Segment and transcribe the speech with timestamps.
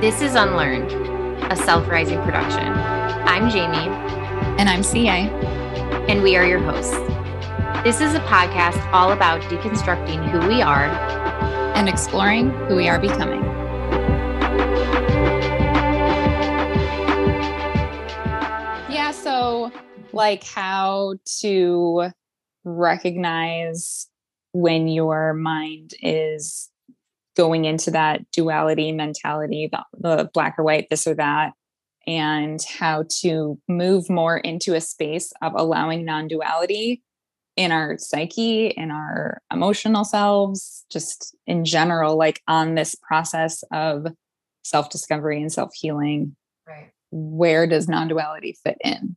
[0.00, 0.92] This is Unlearned,
[1.52, 2.72] a self-rising production.
[2.72, 3.88] I'm Jaime.
[4.58, 5.28] And I'm CA.
[6.08, 6.96] And we are your hosts.
[7.82, 10.86] This is a podcast all about deconstructing who we are
[11.74, 13.42] and exploring who we are becoming.
[18.88, 19.72] Yeah, so
[20.12, 22.10] like how to
[22.64, 24.08] recognize
[24.52, 26.70] when your mind is
[27.36, 31.52] going into that duality mentality, the, the black or white, this or that,
[32.06, 37.02] and how to move more into a space of allowing non duality
[37.56, 44.06] in our psyche, in our emotional selves, just in general, like on this process of
[44.64, 46.34] self discovery and self healing.
[46.66, 46.90] Right.
[47.10, 49.16] Where does non duality fit in?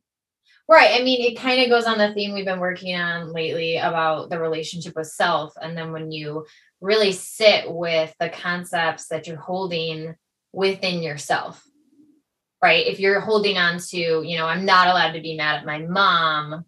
[0.71, 0.99] Right.
[0.99, 4.29] I mean, it kind of goes on the theme we've been working on lately about
[4.29, 5.53] the relationship with self.
[5.61, 6.45] And then when you
[6.79, 10.15] really sit with the concepts that you're holding
[10.53, 11.63] within yourself
[12.61, 15.65] right if you're holding on to you know i'm not allowed to be mad at
[15.65, 16.65] my mom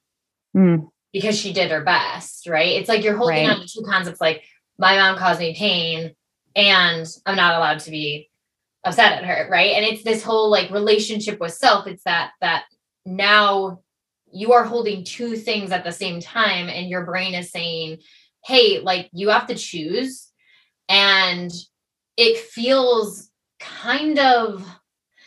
[0.55, 0.89] mm.
[1.11, 3.57] because she did her best right it's like you're holding right.
[3.57, 4.43] on to two concepts like
[4.77, 6.13] my mom caused me pain
[6.55, 8.29] and i'm not allowed to be
[8.83, 12.63] upset at her right and it's this whole like relationship with self it's that that
[13.05, 13.79] now
[14.33, 17.99] you are holding two things at the same time and your brain is saying
[18.45, 20.29] hey, like you have to choose.
[20.89, 21.51] And
[22.17, 24.65] it feels kind of,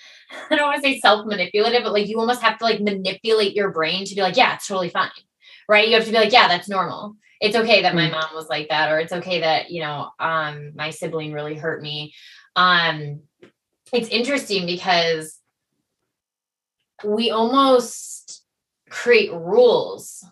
[0.51, 3.55] I don't want to say self manipulative, but like you almost have to like manipulate
[3.55, 5.11] your brain to be like, yeah, it's totally fine.
[5.69, 5.88] Right.
[5.88, 7.17] You have to be like, yeah, that's normal.
[7.41, 8.12] It's okay that my mm.
[8.12, 11.83] mom was like that, or it's okay that, you know, um, my sibling really hurt
[11.83, 12.15] me.
[12.55, 13.21] Um,
[13.93, 15.38] it's interesting because
[17.05, 18.36] we almost
[18.91, 20.25] create rules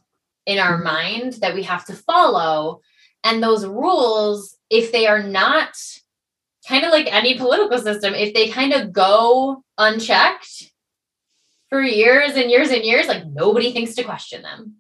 [0.47, 2.81] in our mind that we have to follow.
[3.23, 5.75] And those rules, if they are not
[6.69, 10.73] kind of like any political system, if they kind of go unchecked
[11.69, 14.77] for years and years and years, like nobody thinks to question them.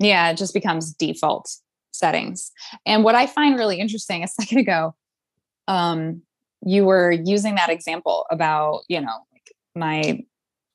[0.00, 1.48] Yeah, it just becomes default
[1.92, 2.50] settings.
[2.84, 4.94] And what I find really interesting a second ago,
[5.68, 6.22] um,
[6.66, 10.24] you were using that example about, you know, like my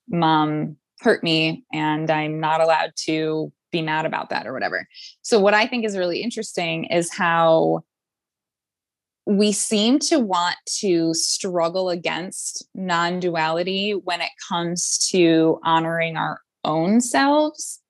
[0.08, 4.86] mom hurt me and I'm not allowed to be mad about that or whatever.
[5.22, 7.82] So, what I think is really interesting is how
[9.26, 16.40] we seem to want to struggle against non duality when it comes to honoring our
[16.64, 17.80] own selves.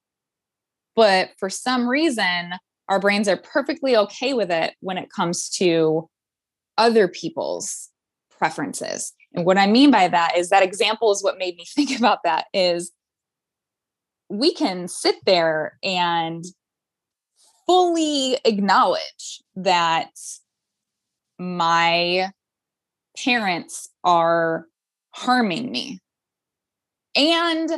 [0.96, 2.52] But for some reason,
[2.88, 6.10] our brains are perfectly okay with it when it comes to
[6.76, 7.88] other people's
[8.36, 9.12] preferences.
[9.32, 12.18] And what I mean by that is that example is what made me think about
[12.24, 12.92] that is
[14.30, 16.44] we can sit there and
[17.66, 20.10] fully acknowledge that
[21.38, 22.30] my
[23.22, 24.66] parents are
[25.10, 25.98] harming me.
[27.16, 27.70] And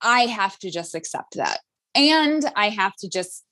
[0.00, 1.60] I have to just accept that.
[1.94, 3.44] And I have to just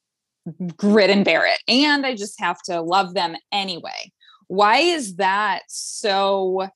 [0.76, 1.60] grit and bear it.
[1.66, 4.12] And I just have to love them anyway.
[4.46, 6.68] Why is that so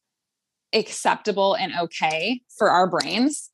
[0.73, 3.51] acceptable and okay for our brains?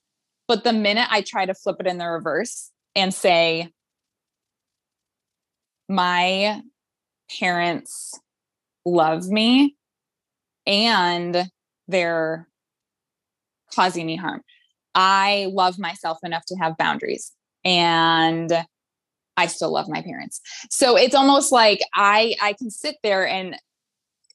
[0.49, 3.71] But the minute I try to flip it in the reverse and say,
[5.89, 6.63] my
[7.39, 8.19] parents
[8.85, 9.77] love me
[10.67, 11.51] and
[11.89, 12.49] they're
[13.75, 14.43] causing me harm.
[14.95, 17.33] I love myself enough to have boundaries
[17.65, 18.53] and
[19.37, 20.41] I still love my parents.
[20.71, 23.57] So it's almost like I I can sit there and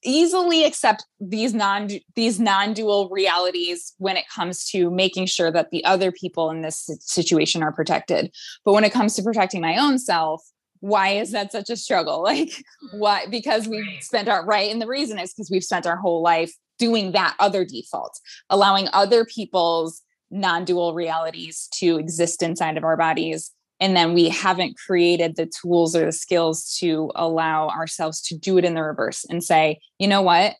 [0.03, 5.83] easily accept these non these non-dual realities when it comes to making sure that the
[5.85, 8.31] other people in this situation are protected.
[8.65, 10.43] But when it comes to protecting my own self
[10.81, 12.23] why is that such a struggle?
[12.31, 12.51] Like
[12.91, 16.21] why because we've spent our right and the reason is because we've spent our whole
[16.21, 18.19] life doing that other default
[18.49, 20.01] allowing other people's
[20.31, 23.51] non-dual realities to exist inside of our bodies
[23.81, 28.57] and then we haven't created the tools or the skills to allow ourselves to do
[28.57, 30.55] it in the reverse and say you know what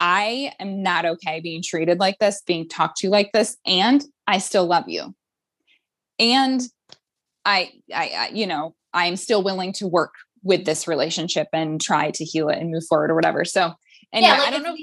[0.00, 4.38] i am not okay being treated like this being talked to like this and i
[4.38, 5.14] still love you
[6.18, 6.62] and
[7.44, 10.12] i i, I you know i'm still willing to work
[10.42, 13.44] with this relationship and try to heal it and move forward or whatever.
[13.44, 13.72] So,
[14.12, 14.76] and yeah, like I don't know.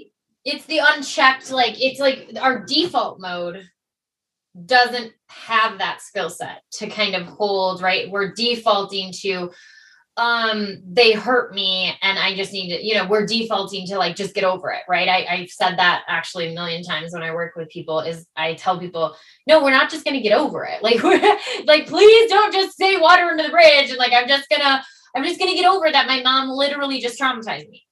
[0.43, 3.67] It's the unchecked, like it's like our default mode
[4.65, 8.09] doesn't have that skill set to kind of hold, right?
[8.09, 9.51] We're defaulting to
[10.17, 14.15] um they hurt me and i just need to you know we're defaulting to like
[14.15, 17.33] just get over it right I, i've said that actually a million times when i
[17.33, 19.13] work with people is i tell people
[19.45, 21.03] no we're not just going to get over it like
[21.65, 24.81] like please don't just say water under the bridge and like i'm just gonna
[25.15, 27.83] i'm just gonna get over that my mom literally just traumatized me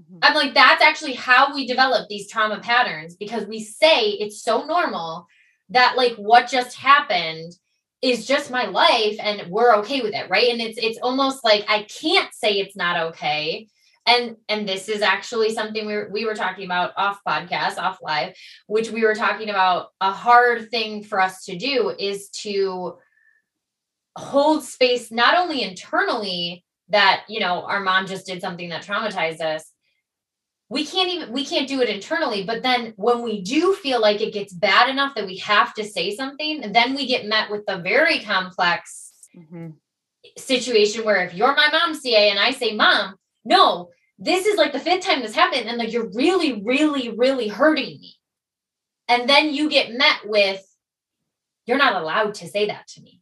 [0.00, 0.20] mm-hmm.
[0.22, 4.64] i'm like that's actually how we develop these trauma patterns because we say it's so
[4.64, 5.26] normal
[5.72, 7.52] that like what just happened
[8.02, 10.48] is just my life and we're okay with it right?
[10.48, 13.68] And it's it's almost like i can't say it's not okay.
[14.04, 17.98] And and this is actually something we were, we were talking about off podcast off
[18.02, 18.34] live
[18.66, 22.96] which we were talking about a hard thing for us to do is to
[24.16, 29.40] hold space not only internally that you know our mom just did something that traumatized
[29.40, 29.71] us
[30.72, 34.20] we can't even we can't do it internally but then when we do feel like
[34.20, 37.64] it gets bad enough that we have to say something then we get met with
[37.66, 39.68] the very complex mm-hmm.
[40.38, 43.14] situation where if you're my mom ca and i say mom
[43.44, 43.90] no
[44.22, 47.98] this is like the fifth time this happened and like you're really really really hurting
[48.00, 48.14] me.
[49.08, 50.64] And then you get met with
[51.66, 53.20] you're not allowed to say that to me.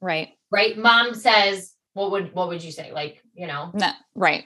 [0.00, 0.30] Right.
[0.50, 0.76] Right?
[0.76, 2.92] Mom says what would what would you say?
[2.92, 3.70] Like you know?
[3.74, 4.44] No, right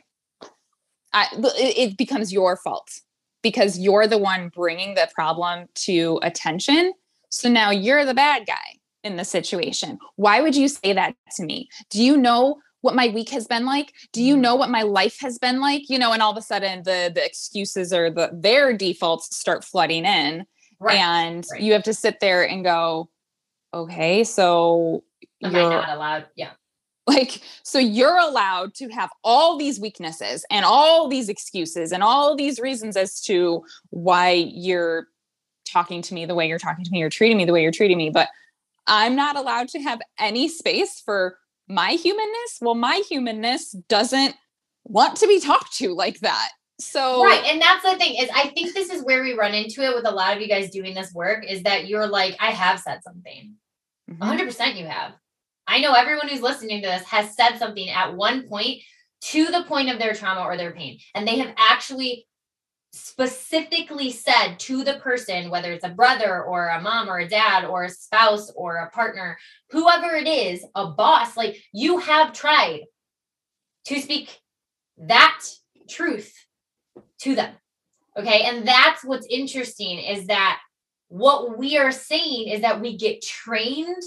[1.17, 3.01] I, it becomes your fault
[3.43, 6.93] because you're the one bringing the problem to attention.
[7.31, 9.99] So now you're the bad guy in the situation.
[10.17, 11.71] Why would you say that to me?
[11.89, 13.95] Do you know what my week has been like?
[14.13, 15.89] Do you know what my life has been like?
[15.89, 19.65] You know, and all of a sudden the the excuses or the their defaults start
[19.65, 20.45] flooding in.
[20.79, 20.99] Right.
[20.99, 21.63] And right.
[21.63, 23.09] you have to sit there and go,
[23.73, 25.03] okay, so
[25.43, 26.27] Am you're not allowed.
[26.37, 26.51] Yeah.
[27.07, 32.35] Like, so you're allowed to have all these weaknesses and all these excuses and all
[32.35, 35.07] these reasons as to why you're
[35.71, 37.71] talking to me the way you're talking to me, you're treating me the way you're
[37.71, 38.11] treating me.
[38.11, 38.29] But
[38.87, 41.39] I'm not allowed to have any space for
[41.69, 42.59] my humanness.
[42.61, 44.35] Well, my humanness doesn't
[44.85, 46.51] want to be talked to like that.
[46.79, 49.83] So right, and that's the thing is I think this is where we run into
[49.83, 52.51] it with a lot of you guys doing this work is that you're like I
[52.51, 53.55] have said something.
[54.11, 54.77] 100% mm-hmm.
[54.77, 55.13] you have.
[55.67, 58.83] I know everyone who's listening to this has said something at one point
[59.23, 60.99] to the point of their trauma or their pain.
[61.15, 62.27] And they have actually
[62.93, 67.65] specifically said to the person, whether it's a brother or a mom or a dad
[67.65, 69.39] or a spouse or a partner,
[69.71, 72.81] whoever it is, a boss, like you have tried
[73.87, 74.39] to speak
[74.99, 75.43] that
[75.89, 76.35] truth
[77.21, 77.55] to them.
[78.17, 78.43] Okay.
[78.43, 80.61] And that's what's interesting is that
[81.09, 84.03] what we are saying is that we get trained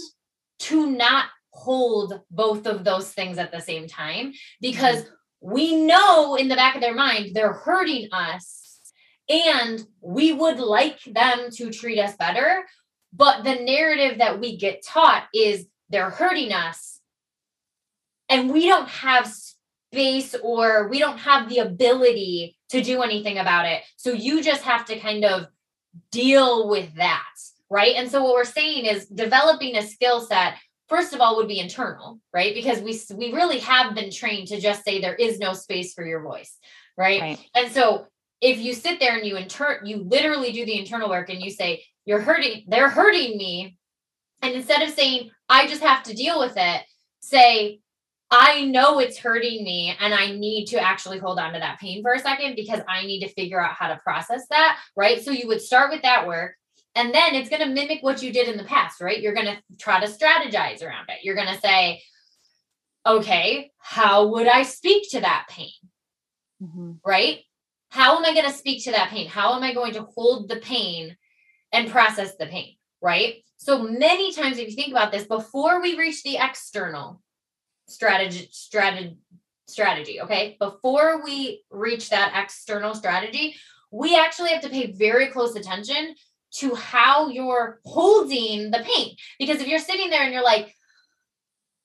[0.60, 5.54] to not hold both of those things at the same time because mm-hmm.
[5.54, 8.70] we know in the back of their mind they're hurting us
[9.30, 12.64] and we would like them to treat us better.
[13.14, 17.00] But the narrative that we get taught is they're hurting us
[18.28, 19.32] and we don't have
[19.92, 23.82] space or we don't have the ability to do anything about it.
[23.98, 25.48] So you just have to kind of
[26.12, 27.26] deal with that.
[27.72, 27.96] Right.
[27.96, 30.56] And so what we're saying is developing a skill set
[30.90, 32.54] first of all would be internal right?
[32.54, 36.06] Because we we really have been trained to just say there is no space for
[36.06, 36.58] your voice
[36.98, 37.50] right, right.
[37.56, 38.08] and so
[38.42, 41.50] if you sit there and you inter you literally do the internal work and you
[41.50, 43.78] say you're hurting they're hurting me
[44.42, 46.82] and instead of saying i just have to deal with it
[47.20, 47.80] say
[48.32, 52.02] i know it's hurting me and i need to actually hold on to that pain
[52.02, 55.22] for a second because i need to figure out how to process that right?
[55.22, 56.56] So you would start with that work
[56.96, 59.22] and then it's going to mimic what you did in the past, right?
[59.22, 61.24] You're going to try to strategize around it.
[61.24, 62.02] You're going to say,
[63.06, 65.72] okay, how would I speak to that pain?
[66.62, 66.94] Mm-hmm.
[67.06, 67.40] Right?
[67.90, 69.28] How am I going to speak to that pain?
[69.28, 71.16] How am I going to hold the pain
[71.72, 72.76] and process the pain?
[73.02, 73.44] Right?
[73.58, 77.22] So many times, if you think about this, before we reach the external
[77.88, 79.18] strategy, strategy,
[79.68, 83.56] strategy, okay, before we reach that external strategy,
[83.92, 86.16] we actually have to pay very close attention
[86.52, 89.16] to how you're holding the pain.
[89.38, 90.74] Because if you're sitting there and you're like,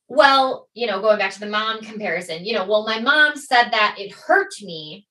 [0.09, 3.71] well, you know, going back to the mom comparison, you know, well, my mom said
[3.71, 5.07] that it hurt me.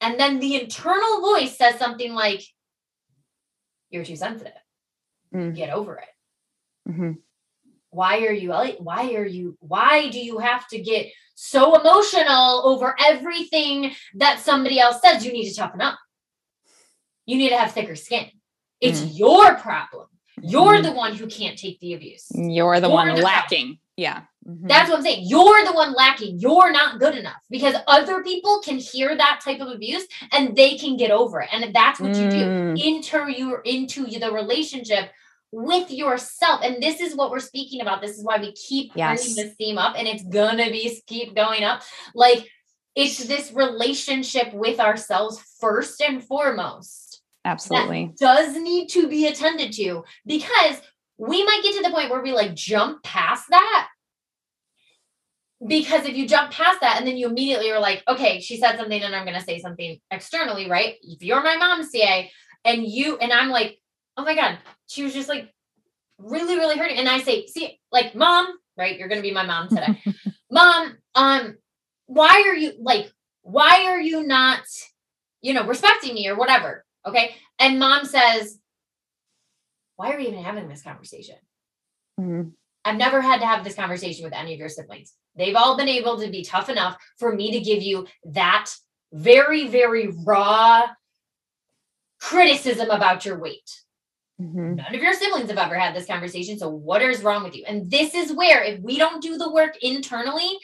[0.00, 2.42] And then the internal voice says something like,
[3.90, 4.52] you're too sensitive.
[5.34, 5.54] Mm.
[5.54, 6.90] Get over it.
[6.90, 7.12] Mm-hmm.
[7.90, 12.96] Why are you, why are you, why do you have to get so emotional over
[13.06, 15.24] everything that somebody else says?
[15.24, 15.98] You need to toughen up.
[17.24, 18.26] You need to have thicker skin.
[18.84, 19.18] It's mm.
[19.18, 20.08] your problem.
[20.42, 20.82] You're mm.
[20.82, 22.26] the one who can't take the abuse.
[22.34, 23.66] You're the You're one the lacking.
[23.66, 23.78] Problem.
[23.96, 24.22] Yeah.
[24.46, 24.66] Mm-hmm.
[24.66, 25.24] That's what I'm saying.
[25.26, 26.38] You're the one lacking.
[26.38, 30.76] You're not good enough because other people can hear that type of abuse and they
[30.76, 31.48] can get over it.
[31.52, 32.24] And that's what mm.
[32.24, 32.44] you do.
[32.44, 32.80] Mm.
[32.84, 35.10] Enter you into the relationship
[35.50, 36.60] with yourself.
[36.62, 38.02] And this is what we're speaking about.
[38.02, 39.24] This is why we keep yes.
[39.24, 41.82] bringing this theme up and it's gonna be keep going up.
[42.14, 42.50] Like
[42.94, 47.03] it's this relationship with ourselves first and foremost.
[47.44, 48.12] Absolutely.
[48.18, 50.80] does need to be attended to because
[51.18, 53.88] we might get to the point where we like jump past that
[55.66, 58.76] because if you jump past that and then you immediately are like, okay, she said
[58.76, 60.96] something and I'm going to say something externally, right?
[61.02, 62.30] If you're my mom, CA,
[62.64, 63.78] and you, and I'm like,
[64.16, 65.52] oh my God, she was just like
[66.18, 66.98] really, really hurting.
[66.98, 68.98] And I say, see, like, mom, right?
[68.98, 70.02] You're going to be my mom today.
[70.50, 71.56] mom, um,
[72.06, 73.10] why are you like,
[73.42, 74.64] why are you not,
[75.40, 76.83] you know, respecting me or whatever?
[77.06, 77.34] Okay.
[77.58, 78.58] And mom says,
[79.96, 81.36] why are we even having this conversation?
[82.20, 82.50] Mm-hmm.
[82.84, 85.14] I've never had to have this conversation with any of your siblings.
[85.36, 88.70] They've all been able to be tough enough for me to give you that
[89.12, 90.88] very, very raw
[92.20, 93.70] criticism about your weight.
[94.40, 94.74] Mm-hmm.
[94.74, 96.58] None of your siblings have ever had this conversation.
[96.58, 97.64] So, what is wrong with you?
[97.66, 100.58] And this is where, if we don't do the work internally,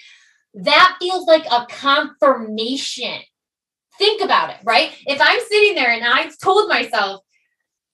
[0.55, 3.21] that feels like a confirmation.
[4.01, 4.97] Think about it, right?
[5.07, 7.21] If I'm sitting there and I've told myself,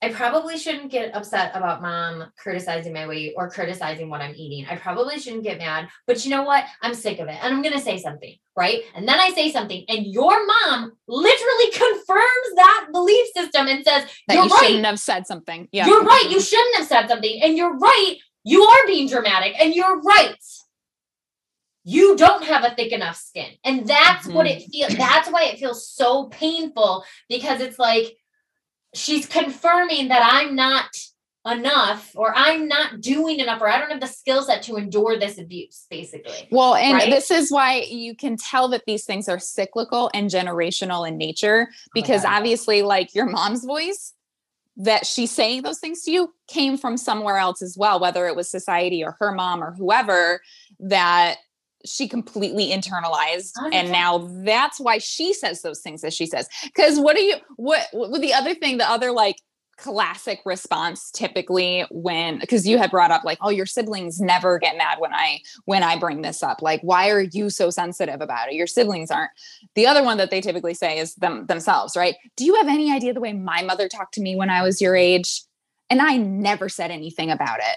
[0.01, 4.65] I probably shouldn't get upset about mom criticizing my weight or criticizing what I'm eating.
[4.71, 6.65] I probably shouldn't get mad, but you know what?
[6.81, 8.83] I'm sick of it and I'm going to say something, right?
[8.95, 14.05] And then I say something, and your mom literally confirms that belief system and says,
[14.29, 14.67] that You're you right.
[14.67, 15.67] shouldn't have said something.
[15.73, 15.89] Yeah.
[15.89, 16.29] You're right.
[16.31, 17.41] You shouldn't have said something.
[17.43, 18.17] And you're right.
[18.45, 20.37] You are being dramatic and you're right.
[21.89, 23.51] You don't have a thick enough skin.
[23.65, 24.35] And that's mm-hmm.
[24.35, 24.97] what it feels.
[24.97, 28.17] That's why it feels so painful because it's like,
[28.93, 30.89] she's confirming that I'm not
[31.47, 35.17] enough or I'm not doing enough or I don't have the skill set to endure
[35.17, 36.49] this abuse, basically.
[36.51, 37.11] Well, and right?
[37.11, 41.69] this is why you can tell that these things are cyclical and generational in nature
[41.71, 44.13] oh because oh obviously, like your mom's voice
[44.79, 48.37] that she's saying those things to you came from somewhere else as well, whether it
[48.37, 50.41] was society or her mom or whoever
[50.81, 51.37] that
[51.87, 56.49] she completely internalized and now that's why she says those things as she says.
[56.65, 59.37] Because what are you what, what the other thing the other like
[59.77, 64.75] classic response typically when because you had brought up like oh your siblings never get
[64.79, 66.63] mad when i when i bring this up.
[66.63, 68.55] Like why are you so sensitive about it?
[68.55, 69.31] Your siblings aren't.
[69.75, 72.17] The other one that they typically say is them themselves right?
[72.37, 74.81] Do you have any idea the way my mother talked to me when i was
[74.81, 75.43] your age?
[75.91, 77.77] And i never said anything about it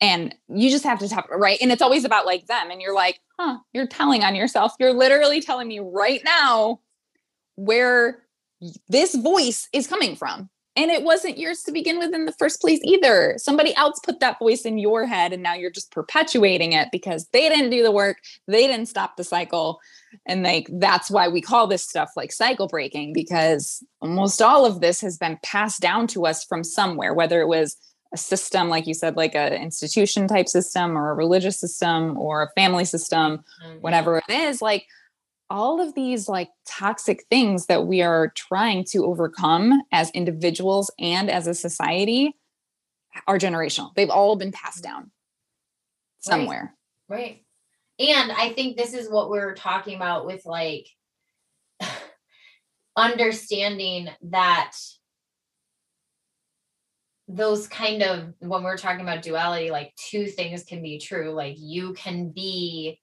[0.00, 1.58] and you just have to talk right?
[1.60, 4.72] And it's always about like them and you're like huh you're telling on yourself.
[4.78, 6.80] You're literally telling me right now
[7.56, 8.22] where
[8.88, 10.50] this voice is coming from.
[10.78, 13.36] And it wasn't yours to begin with in the first place either.
[13.38, 17.26] Somebody else put that voice in your head and now you're just perpetuating it because
[17.32, 19.80] they didn't do the work they didn't stop the cycle
[20.26, 24.80] and like that's why we call this stuff like cycle breaking because almost all of
[24.80, 27.76] this has been passed down to us from somewhere whether it was
[28.12, 32.42] a system like you said like an institution type system or a religious system or
[32.42, 33.78] a family system mm-hmm.
[33.80, 34.86] whatever it is like
[35.48, 41.30] all of these like toxic things that we are trying to overcome as individuals and
[41.30, 42.34] as a society
[43.26, 45.10] are generational they've all been passed down
[46.20, 46.74] somewhere
[47.08, 47.18] right,
[48.00, 48.08] right.
[48.08, 50.86] and i think this is what we're talking about with like
[52.96, 54.72] understanding that
[57.28, 61.30] those kind of when we're talking about duality like two things can be true.
[61.30, 63.00] Like you can be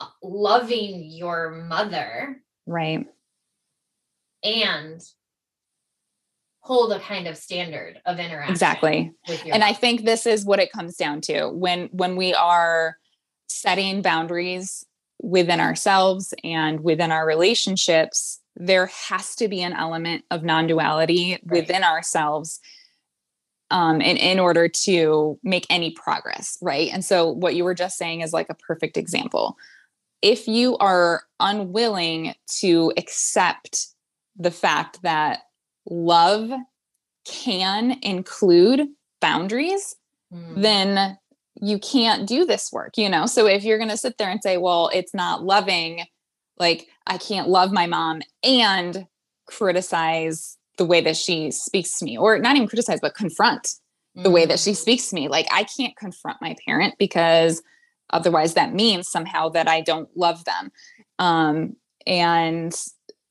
[0.00, 3.06] uh, loving your mother right.
[4.44, 5.02] and
[6.60, 9.12] hold a kind of standard of interaction exactly.
[9.50, 11.48] and i think this is what it comes down to.
[11.48, 12.98] When when we are
[13.48, 14.84] setting boundaries
[15.20, 21.60] within ourselves and within our relationships there has to be an element of non-duality right.
[21.60, 22.60] within ourselves
[23.70, 26.90] um, in, in order to make any progress, right?
[26.92, 29.56] And so, what you were just saying is like a perfect example.
[30.22, 33.88] If you are unwilling to accept
[34.36, 35.40] the fact that
[35.88, 36.50] love
[37.24, 38.88] can include
[39.20, 39.96] boundaries,
[40.32, 40.60] mm.
[40.62, 41.18] then
[41.60, 43.26] you can't do this work, you know?
[43.26, 46.04] So, if you're going to sit there and say, well, it's not loving,
[46.58, 49.06] like, I can't love my mom and
[49.46, 54.22] criticize the way that she speaks to me, or not even criticize, but confront mm-hmm.
[54.22, 54.76] the way that she mm.
[54.76, 55.28] speaks to me.
[55.28, 57.62] Like I can't confront my parent because
[58.10, 60.72] otherwise that means somehow that I don't love them.
[61.18, 62.74] Um, and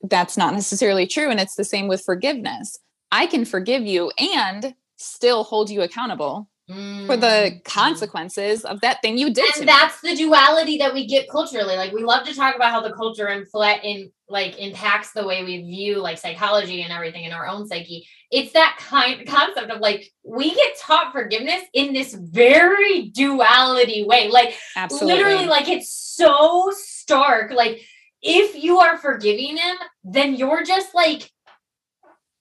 [0.03, 1.29] that's not necessarily true.
[1.29, 2.77] And it's the same with forgiveness.
[3.11, 7.57] I can forgive you and still hold you accountable for the mm-hmm.
[7.63, 9.55] consequences of that thing you did.
[9.57, 10.11] And that's me.
[10.11, 11.77] the duality that we get culturally.
[11.77, 15.43] Like we love to talk about how the culture infl- in like impacts the way
[15.43, 18.07] we view like psychology and everything in our own psyche.
[18.29, 24.29] It's that kind concept of like we get taught forgiveness in this very duality way.
[24.29, 25.13] Like Absolutely.
[25.13, 27.51] literally, like it's so stark.
[27.51, 27.81] Like
[28.21, 31.31] if you are forgiving him, then you're just like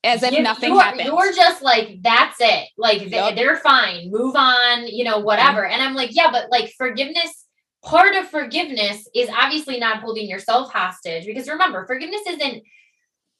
[0.02, 1.06] as if you, nothing you're, happened.
[1.06, 2.68] You're just like, that's it.
[2.76, 3.34] Like yep.
[3.34, 4.10] they, are fine.
[4.10, 5.62] Move on, you know, whatever.
[5.62, 5.72] Mm-hmm.
[5.72, 7.45] And I'm like, yeah, but like forgiveness,
[7.86, 12.62] part of forgiveness is obviously not holding yourself hostage because remember, forgiveness isn't,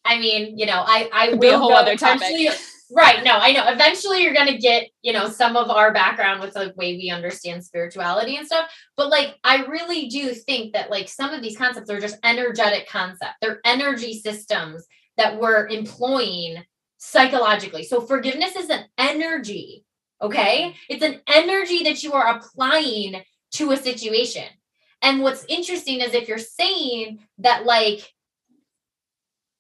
[0.05, 2.53] I mean, you know, I, I will be a whole other topic.
[2.89, 3.25] Right.
[3.25, 3.65] No, I know.
[3.67, 7.65] Eventually you're gonna get, you know, some of our background with the way we understand
[7.65, 8.71] spirituality and stuff.
[8.97, 12.89] But like I really do think that like some of these concepts are just energetic
[12.89, 13.35] concepts.
[13.43, 14.87] They're energy systems
[15.17, 16.63] that we're employing
[16.99, 17.83] psychologically.
[17.83, 19.85] So forgiveness is an energy,
[20.23, 20.77] okay?
[20.89, 23.21] It's an energy that you are applying
[23.57, 24.45] to a situation.
[25.03, 28.15] And what's interesting is if you're saying that, like,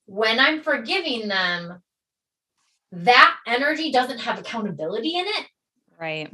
[0.07, 1.83] when I'm forgiving them,
[2.93, 5.47] that energy doesn't have accountability in it.
[6.01, 6.33] Right.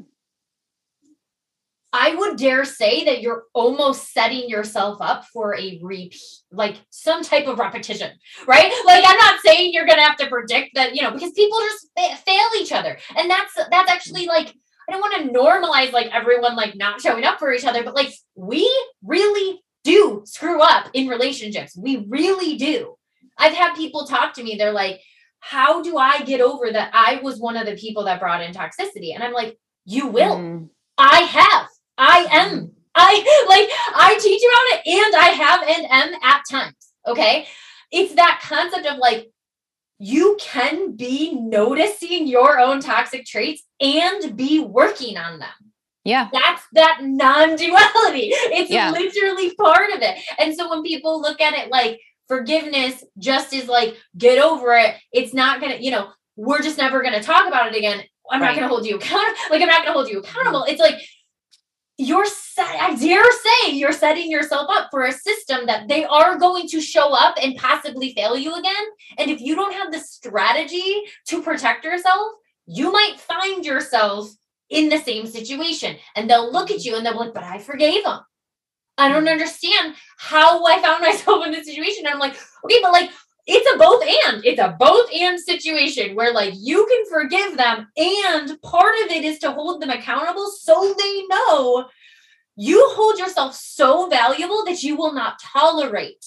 [1.95, 6.17] I would dare say that you're almost setting yourself up for a repeat,
[6.51, 8.11] like some type of repetition,
[8.47, 8.73] right?
[8.87, 11.89] Like I'm not saying you're gonna have to predict that, you know, because people just
[12.25, 14.55] fail each other, and that's that's actually like
[14.93, 17.95] I don't want to normalize like everyone like not showing up for each other, but
[17.95, 18.71] like we
[19.03, 21.75] really do screw up in relationships.
[21.75, 22.97] We really do.
[23.39, 24.57] I've had people talk to me.
[24.57, 25.01] They're like,
[25.41, 26.91] "How do I get over that?
[26.93, 30.37] I was one of the people that brought in toxicity," and I'm like, "You will."
[30.37, 30.69] Mm.
[30.99, 31.69] I have.
[31.97, 32.73] I am.
[32.95, 36.93] I like I teach about it and I have and am at times.
[37.07, 37.47] Okay.
[37.91, 39.32] It's that concept of like
[40.05, 45.73] you can be noticing your own toxic traits and be working on them.
[46.03, 46.29] Yeah.
[46.33, 48.33] That's that non-duality.
[48.51, 48.91] It's yeah.
[48.91, 50.19] literally part of it.
[50.41, 54.97] And so when people look at it like forgiveness just is like get over it,
[55.13, 58.03] it's not gonna, you know, we're just never gonna talk about it again.
[58.29, 58.49] I'm right.
[58.49, 59.39] not gonna hold you accountable.
[59.51, 60.65] Like I'm not gonna hold you accountable.
[60.65, 60.97] It's like
[62.07, 66.39] you're set, I dare say you're setting yourself up for a system that they are
[66.39, 68.85] going to show up and possibly fail you again.
[69.19, 72.33] And if you don't have the strategy to protect yourself,
[72.67, 74.31] you might find yourself
[74.71, 75.97] in the same situation.
[76.17, 78.21] And they'll look at you and they'll be like, but I forgave them.
[78.99, 79.33] I don't mm.
[79.33, 82.07] understand how I found myself in this situation.
[82.07, 83.11] And I'm like, okay, but like
[83.47, 87.89] it's a both and it's a both and situation where like you can forgive them
[87.97, 91.87] and part of it is to hold them accountable so they know
[92.57, 96.25] you hold yourself so valuable that you will not tolerate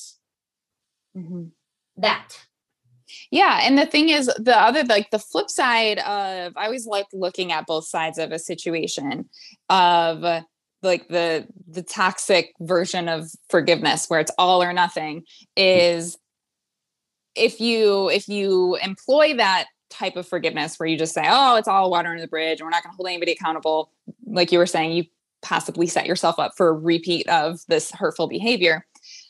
[1.16, 1.46] mm-hmm.
[1.98, 2.34] that
[3.32, 7.08] yeah and the thing is the other like the flip side of i always like
[7.14, 9.30] looking at both sides of a situation
[9.70, 10.44] of
[10.84, 15.24] like the the toxic version of forgiveness where it's all or nothing
[15.56, 16.18] is
[17.36, 21.68] if you if you employ that type of forgiveness where you just say oh it's
[21.68, 23.92] all water under the bridge and we're not going to hold anybody accountable
[24.26, 25.04] like you were saying you
[25.46, 28.86] possibly set yourself up for a repeat of this hurtful behavior.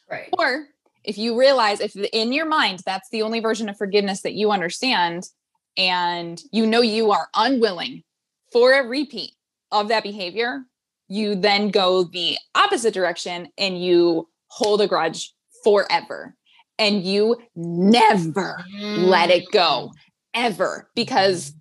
[0.09, 0.29] Right.
[0.39, 0.67] Or
[1.03, 4.51] if you realize if in your mind that's the only version of forgiveness that you
[4.51, 5.29] understand
[5.77, 8.03] and you know you are unwilling
[8.51, 9.31] for a repeat
[9.71, 10.63] of that behavior
[11.07, 16.35] you then go the opposite direction and you hold a grudge forever
[16.77, 19.07] and you never mm.
[19.07, 19.97] let it go mm.
[20.33, 21.53] ever because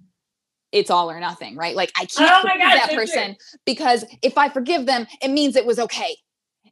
[0.73, 1.77] it's all or nothing, right?
[1.77, 5.57] Like I can't oh forgive God, that person because if I forgive them, it means
[5.57, 6.17] it was okay.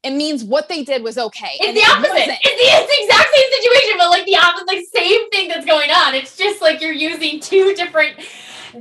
[0.03, 1.53] It means what they did was okay.
[1.61, 2.29] It's the opposite.
[2.29, 5.49] It it's, the, it's the exact same situation, but like the opposite, like same thing
[5.49, 6.17] that's going on.
[6.17, 8.17] It's just like you're using two different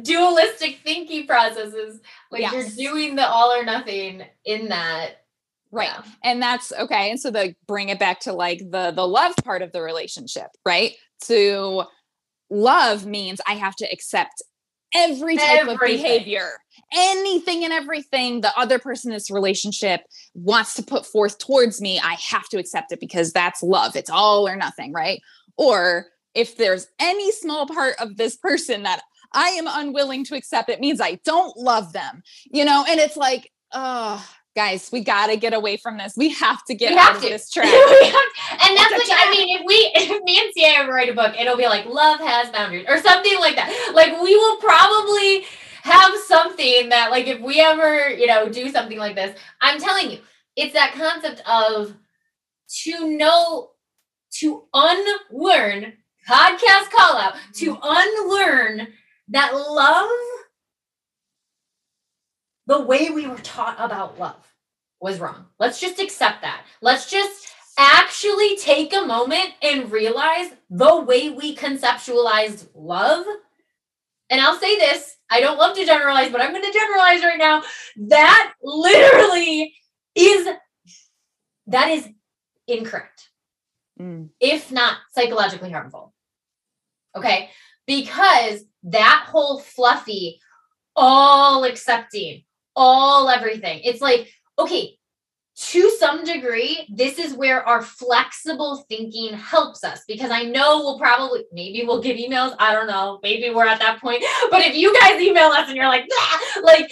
[0.02, 2.02] dualistic thinking processes.
[2.32, 2.76] Like yes.
[2.76, 5.21] you're doing the all or nothing in that
[5.72, 5.90] right.
[5.90, 6.04] Yeah.
[6.24, 9.62] and that's okay and so the bring it back to like the the love part
[9.62, 10.94] of the relationship right?
[11.26, 11.84] To
[12.52, 14.44] love means i have to accept
[14.94, 15.74] every type everything.
[15.74, 16.50] of behavior
[16.94, 20.02] anything and everything the other person in this relationship
[20.34, 24.10] wants to put forth towards me i have to accept it because that's love it's
[24.10, 25.22] all or nothing right?
[25.58, 29.02] Or if there's any small part of this person that
[29.34, 32.84] i am unwilling to accept it means i don't love them you know?
[32.88, 36.14] And it's like oh guys, we got to get away from this.
[36.18, 37.66] We have to get out of this trap.
[37.66, 41.58] and that's like, I mean, if we, if me and ever write a book, it'll
[41.58, 43.92] be like love has boundaries or something like that.
[43.94, 45.46] Like we will probably
[45.84, 50.12] have something that like, if we ever, you know, do something like this, I'm telling
[50.12, 50.20] you,
[50.56, 51.96] it's that concept of
[52.84, 53.72] to know,
[54.40, 55.94] to unlearn
[56.30, 57.82] podcast call out, to mm-hmm.
[57.84, 58.88] unlearn
[59.30, 60.10] that love
[62.72, 64.48] the way we were taught about love
[65.02, 65.48] was wrong.
[65.60, 66.64] Let's just accept that.
[66.82, 73.26] Let's just actually take a moment and realize the way we conceptualized love.
[74.30, 77.38] And I'll say this I don't love to generalize, but I'm going to generalize right
[77.38, 77.62] now.
[78.08, 79.74] That literally
[80.16, 80.48] is
[81.68, 82.08] that is
[82.70, 83.32] incorrect.
[84.00, 84.30] Mm.
[84.40, 86.14] If not psychologically harmful.
[87.18, 87.50] Okay?
[87.86, 90.40] Because that whole fluffy
[90.96, 92.44] all accepting,
[92.76, 93.82] all everything.
[93.84, 94.98] It's like, okay,
[95.56, 100.98] to some degree, this is where our flexible thinking helps us because I know we'll
[100.98, 102.56] probably, maybe we'll get emails.
[102.58, 103.20] I don't know.
[103.22, 104.24] Maybe we're at that point.
[104.50, 106.90] But if you guys email us and you're like, ah, like,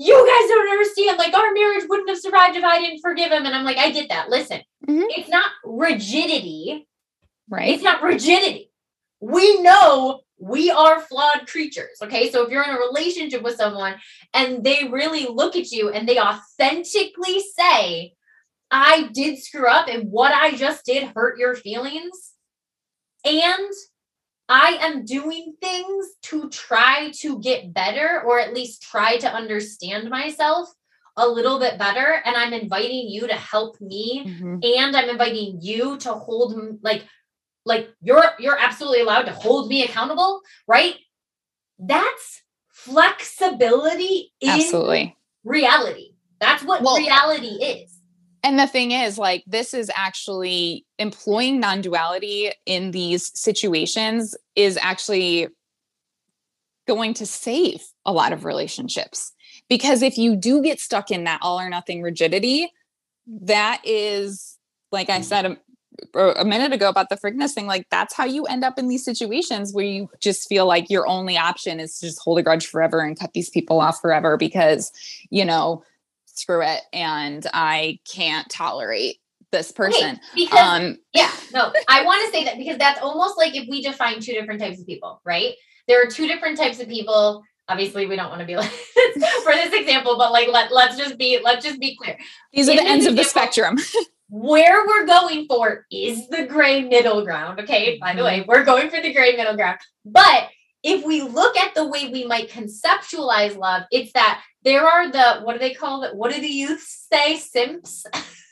[0.00, 3.44] you guys don't understand, like, our marriage wouldn't have survived if I didn't forgive him.
[3.44, 4.30] And I'm like, I get that.
[4.30, 5.02] Listen, mm-hmm.
[5.10, 6.88] it's not rigidity.
[7.48, 7.74] Right.
[7.74, 8.70] It's not rigidity.
[9.20, 11.98] We know we are flawed creatures.
[12.02, 12.30] Okay.
[12.30, 13.96] So if you're in a relationship with someone
[14.32, 18.14] and they really look at you and they authentically say,
[18.70, 22.32] I did screw up and what I just did hurt your feelings.
[23.24, 23.72] And
[24.48, 30.08] I am doing things to try to get better or at least try to understand
[30.08, 30.72] myself
[31.16, 32.22] a little bit better.
[32.24, 34.24] And I'm inviting you to help me.
[34.26, 34.58] Mm-hmm.
[34.62, 37.04] And I'm inviting you to hold, like,
[37.64, 40.96] like you're you're absolutely allowed to hold me accountable right?
[41.78, 45.16] That's flexibility in absolutely.
[45.44, 46.10] reality.
[46.40, 47.98] That's what well, reality is.
[48.42, 55.48] and the thing is like this is actually employing non-duality in these situations is actually
[56.86, 59.32] going to save a lot of relationships.
[59.68, 62.72] Because if you do get stuck in that all or nothing rigidity
[63.28, 64.58] that is
[64.90, 65.58] like i said
[66.14, 69.04] a minute ago about the forgiveness thing, like that's how you end up in these
[69.04, 72.66] situations where you just feel like your only option is to just hold a grudge
[72.66, 74.92] forever and cut these people off forever because,
[75.30, 75.82] you know,
[76.26, 76.82] screw it.
[76.92, 79.16] And I can't tolerate
[79.50, 80.20] this person.
[80.34, 83.82] Because, um, yeah, no, I want to say that because that's almost like if we
[83.82, 85.54] define two different types of people, right?
[85.86, 87.42] There are two different types of people.
[87.68, 91.18] Obviously, we don't want to be like for this example, but like let, let's just
[91.18, 92.18] be let's just be clear.
[92.52, 93.78] These are the ends of the spectrum.
[94.28, 97.60] where we're going for is the gray middle ground.
[97.60, 97.98] Okay.
[98.00, 98.48] By the way, mm-hmm.
[98.48, 99.78] we're going for the gray middle ground.
[100.04, 100.48] But
[100.82, 105.40] if we look at the way we might conceptualize love, it's that there are the,
[105.42, 106.14] what do they call it?
[106.14, 107.36] What do the youths say?
[107.36, 108.04] Simps?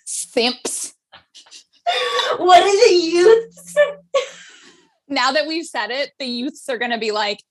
[0.05, 0.95] Simps.
[2.39, 3.77] what do the youths?
[5.09, 7.43] now that we've said it, the youths are going to be like,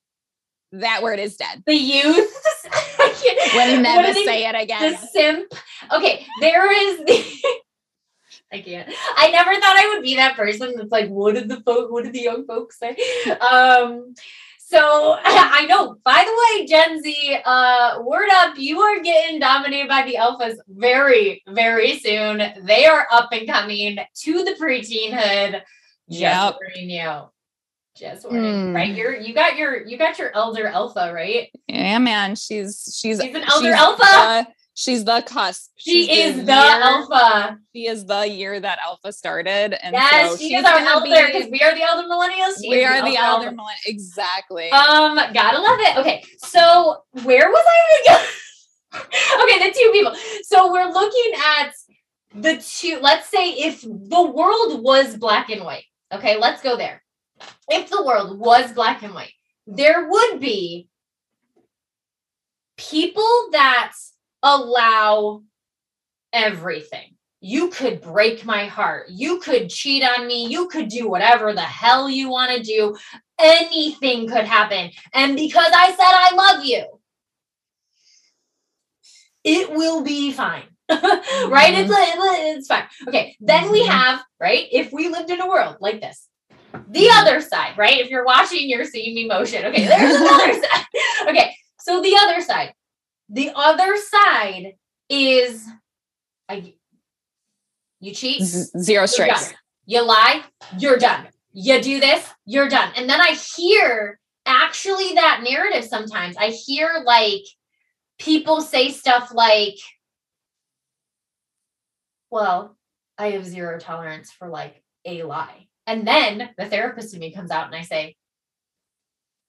[0.72, 1.64] that word is dead.
[1.66, 2.68] The youths.
[3.54, 4.92] we'll never say it again.
[4.92, 5.54] The simp.
[5.92, 7.60] Okay, there is the
[8.56, 8.94] I can't.
[9.18, 12.04] I never thought I would be that person that's like, what did the folk, what
[12.04, 12.96] did the young folks say?
[13.42, 14.16] Um,
[14.58, 19.88] so I know, by the way, Gen Z, uh, word up, you are getting dominated
[19.88, 22.42] by the alphas very, very soon.
[22.64, 25.62] They are up and coming to the preteenhood.
[26.10, 26.56] Just yep.
[26.62, 27.22] warning you.
[27.96, 28.76] Just warning, mm.
[28.76, 28.94] right?
[28.94, 31.50] You're you got your you got your elder alpha, right?
[31.68, 32.36] Yeah, man.
[32.36, 34.04] She's she's she's an elder she's, alpha.
[34.04, 34.44] Uh,
[34.78, 35.72] She's the cusp.
[35.78, 37.58] She is the, alpha.
[37.74, 39.74] She is the year that alpha started.
[39.82, 42.62] And yes, so she is our elder because we are the elder millennials.
[42.62, 43.86] She we are the, the elder, elder millennials.
[43.86, 44.70] Exactly.
[44.72, 45.98] Um, gotta love it.
[46.00, 48.28] Okay, so where was I?
[48.96, 50.14] okay, the two people.
[50.44, 51.72] So we're looking at
[52.36, 53.00] the two.
[53.02, 55.86] Let's say if the world was black and white.
[56.12, 57.02] Okay, let's go there.
[57.70, 59.32] If the world was black and white,
[59.68, 60.90] there would be
[62.76, 63.94] people that
[64.46, 65.42] allow
[66.32, 67.16] everything.
[67.42, 69.10] You could break my heart.
[69.10, 70.48] You could cheat on me.
[70.48, 72.96] You could do whatever the hell you want to do.
[73.40, 74.92] Anything could happen.
[75.14, 76.86] And because I said I love you,
[79.44, 80.64] it will be fine.
[80.90, 81.00] right?
[81.02, 81.92] Mm-hmm.
[81.92, 82.86] It's, it's fine.
[83.08, 83.36] Okay.
[83.40, 83.92] Then we mm-hmm.
[83.92, 84.68] have, right?
[84.72, 86.28] If we lived in a world like this,
[86.90, 88.00] the other side, right?
[88.00, 89.66] If you're watching, you're seeing me motion.
[89.66, 89.86] Okay.
[89.88, 90.86] There's another side.
[91.28, 91.56] Okay.
[91.80, 92.74] So the other side,
[93.30, 94.74] the other side
[95.10, 95.66] is
[96.48, 96.74] I,
[98.00, 99.54] you cheat, zero strikes.
[99.86, 100.44] You lie,
[100.78, 101.28] you're done.
[101.54, 102.92] You do this, you're done.
[102.96, 106.36] And then I hear actually that narrative sometimes.
[106.38, 107.44] I hear like
[108.20, 109.76] people say stuff like,
[112.30, 112.78] well,
[113.18, 115.68] I have zero tolerance for like a lie.
[115.88, 118.16] And then the therapist in me comes out and I say,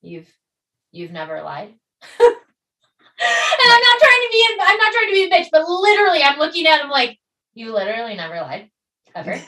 [0.03, 0.31] You've
[0.93, 1.75] you've never lied.
[3.67, 5.69] and I'm not trying to be a, I'm not trying to be a bitch, but
[5.69, 7.19] literally I'm looking at him like,
[7.55, 8.71] you literally never lied.
[9.15, 9.41] Ever.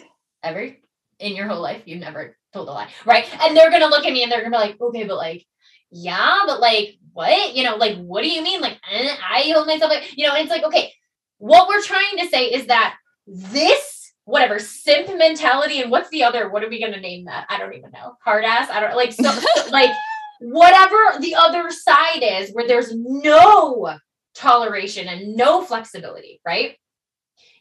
[0.42, 0.76] Ever
[1.18, 1.82] in your whole life.
[1.84, 2.88] You've never told a lie.
[3.04, 3.26] Right.
[3.42, 5.44] And they're gonna look at me and they're gonna be like, okay, but like,
[5.90, 7.56] yeah, but like what?
[7.56, 8.60] You know, like, what do you mean?
[8.60, 10.92] Like, eh, I hold myself, like, you know, and it's like, okay,
[11.38, 16.48] what we're trying to say is that this, whatever, simp mentality, and what's the other,
[16.48, 17.46] what are we going to name that?
[17.48, 18.14] I don't even know.
[18.24, 18.68] Hard ass.
[18.70, 19.32] I don't like, so,
[19.72, 19.90] like,
[20.40, 23.98] whatever the other side is, where there's no
[24.38, 26.76] toleration and no flexibility, right?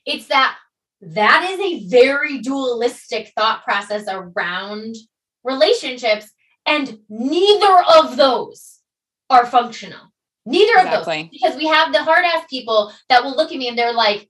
[0.05, 0.57] It's that
[1.01, 4.95] that is a very dualistic thought process around
[5.43, 6.31] relationships
[6.65, 8.79] and neither of those
[9.29, 10.11] are functional.
[10.45, 11.21] Neither exactly.
[11.21, 11.29] of those.
[11.31, 14.29] Because we have the hard ass people that will look at me and they're like,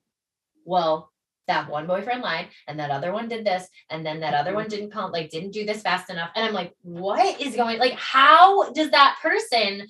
[0.65, 1.12] well,
[1.47, 4.67] that one boyfriend lied and that other one did this and then that other one
[4.67, 7.93] didn't come like didn't do this fast enough and i'm like what is going like
[7.93, 9.88] how does that person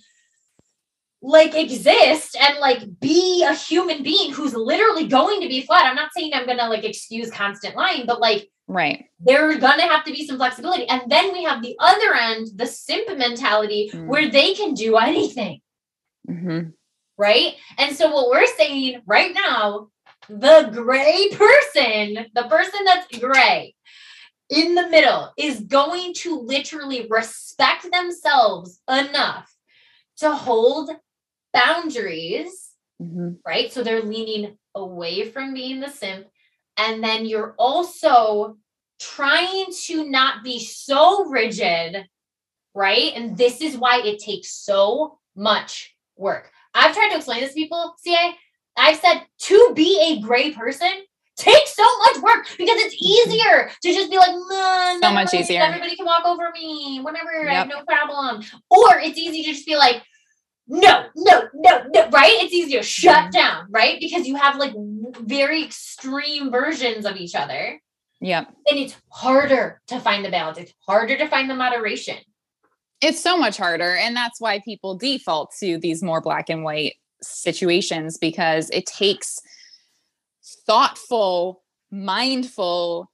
[1.21, 5.95] like exist and like be a human being who's literally going to be flat i'm
[5.95, 9.05] not saying i'm gonna like excuse constant lying but like Right.
[9.21, 10.87] There's going to have to be some flexibility.
[10.87, 14.07] And then we have the other end, the simp mentality, mm.
[14.07, 15.61] where they can do anything.
[16.29, 16.69] Mm-hmm.
[17.17, 17.55] Right.
[17.77, 19.87] And so, what we're saying right now,
[20.27, 23.73] the gray person, the person that's gray
[24.49, 29.51] in the middle, is going to literally respect themselves enough
[30.17, 30.91] to hold
[31.53, 32.71] boundaries.
[33.01, 33.33] Mm-hmm.
[33.45, 33.71] Right.
[33.71, 36.27] So, they're leaning away from being the simp
[36.77, 38.57] and then you're also
[38.99, 42.05] trying to not be so rigid,
[42.73, 43.13] right?
[43.15, 46.51] And this is why it takes so much work.
[46.73, 48.31] I've tried to explain this to people, CA.
[48.77, 50.91] I've said to be a gray person
[51.35, 53.31] takes so much work because it's mm-hmm.
[53.31, 55.61] easier to just be like, so much easier.
[55.61, 57.49] Everybody can walk over me, whatever, yep.
[57.49, 58.43] I have no problem.
[58.69, 60.03] Or it's easy to just be like,
[60.67, 62.33] no, no, no, no, right?
[62.43, 63.29] It's easier shut mm-hmm.
[63.31, 63.99] down, right?
[63.99, 64.73] Because you have like
[65.21, 67.81] very extreme versions of each other.
[68.19, 68.45] Yeah.
[68.69, 70.57] And it's harder to find the balance.
[70.57, 72.17] It's harder to find the moderation.
[73.01, 73.95] It's so much harder.
[73.95, 79.39] And that's why people default to these more black and white situations because it takes
[80.65, 83.09] thoughtful, mindful,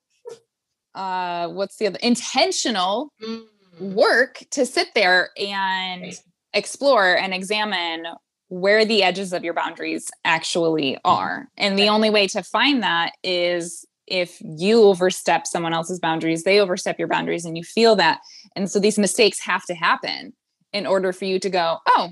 [0.96, 3.44] uh, what's the other intentional mm.
[3.80, 6.20] work to sit there and
[6.54, 8.06] explore and examine
[8.50, 11.48] where the edges of your boundaries actually are.
[11.58, 16.60] And the only way to find that is if you overstep someone else's boundaries, they
[16.60, 18.20] overstep your boundaries, and you feel that.
[18.56, 20.34] And so these mistakes have to happen
[20.72, 22.10] in order for you to go, oh,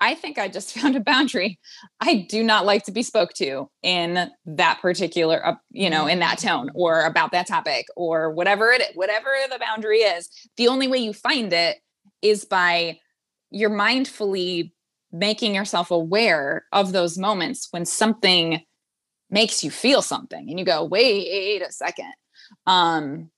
[0.00, 1.58] I think I just found a boundary.
[2.00, 6.20] I do not like to be spoke to in that particular, uh, you know, in
[6.20, 10.28] that tone or about that topic or whatever it, whatever the boundary is.
[10.56, 11.78] The only way you find it
[12.22, 12.98] is by
[13.54, 14.72] you're mindfully
[15.12, 18.60] making yourself aware of those moments when something
[19.30, 22.12] makes you feel something and you go wait a second
[22.66, 23.30] um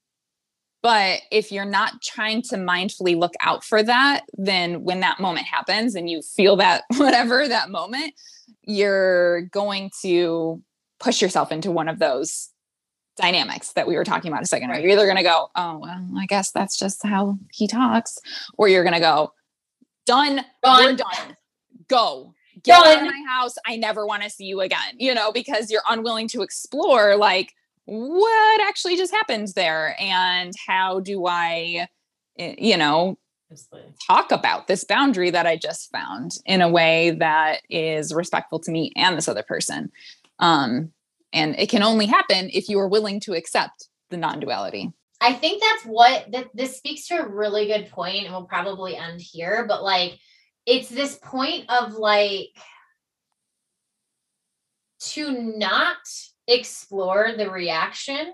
[0.83, 5.47] but if you're not trying to mindfully look out for that then when that moment
[5.47, 8.15] happens and you feel that whatever that moment
[8.63, 10.63] you're going to
[10.99, 12.51] push yourself into one of those
[13.17, 14.81] dynamics that we were talking about a second ago.
[14.81, 18.19] You're either going to go, oh, well, I guess that's just how he talks,
[18.59, 19.33] or you're going to go,
[20.07, 20.45] done.
[20.63, 20.85] done.
[20.85, 21.37] We're done.
[21.89, 22.35] Go.
[22.63, 22.99] Get done.
[22.99, 23.55] out of my house.
[23.67, 24.95] I never want to see you again.
[24.99, 27.53] You know, because you're unwilling to explore like
[27.85, 31.89] what actually just happened there and how do I,
[32.39, 33.19] eh, you know,
[34.07, 38.71] talk about this boundary that I just found in a way that is respectful to
[38.71, 39.93] me and this other person.
[40.41, 40.93] Um,
[41.33, 44.93] and it can only happen if you are willing to accept the non-duality.
[45.27, 48.97] I think that's what that this speaks to a really good point, and we'll probably
[48.97, 49.65] end here.
[49.67, 50.21] But like,
[50.67, 52.51] it's this point of like
[55.01, 55.97] to not
[56.47, 58.33] explore the reaction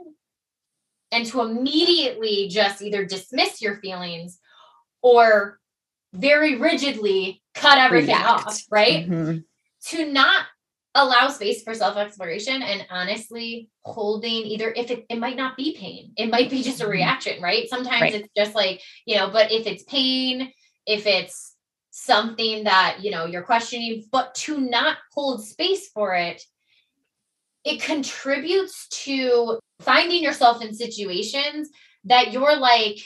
[1.11, 4.39] and to immediately just either dismiss your feelings
[5.01, 5.59] or
[6.13, 8.47] very rigidly cut everything React.
[8.47, 9.09] off, right?
[9.09, 9.39] Mm-hmm.
[9.97, 10.45] To not
[10.95, 15.77] allow space for self exploration and honestly holding either if it, it might not be
[15.77, 16.93] pain it might be just a mm-hmm.
[16.93, 18.15] reaction right sometimes right.
[18.15, 20.53] it's just like you know but if it's pain
[20.87, 21.55] if it's
[21.91, 26.43] something that you know you're questioning but to not hold space for it
[27.65, 31.71] it contributes to finding yourself in situations
[32.05, 32.99] that you're like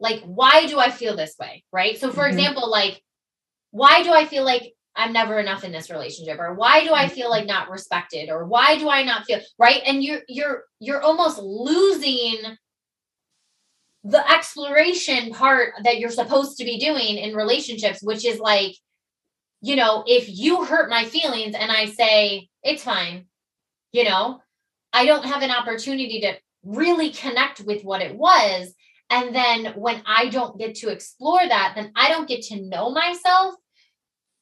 [0.00, 2.38] like why do i feel this way right so for mm-hmm.
[2.38, 3.02] example like
[3.70, 7.08] why do i feel like I'm never enough in this relationship or why do I
[7.08, 9.82] feel like not respected or why do I not feel right?
[9.84, 12.38] And you're you're you're almost losing
[14.04, 18.76] the exploration part that you're supposed to be doing in relationships which is like
[19.62, 23.26] you know if you hurt my feelings and I say it's fine
[23.92, 24.42] you know
[24.92, 28.72] I don't have an opportunity to really connect with what it was.
[29.10, 32.90] And then when I don't get to explore that, then I don't get to know
[32.90, 33.54] myself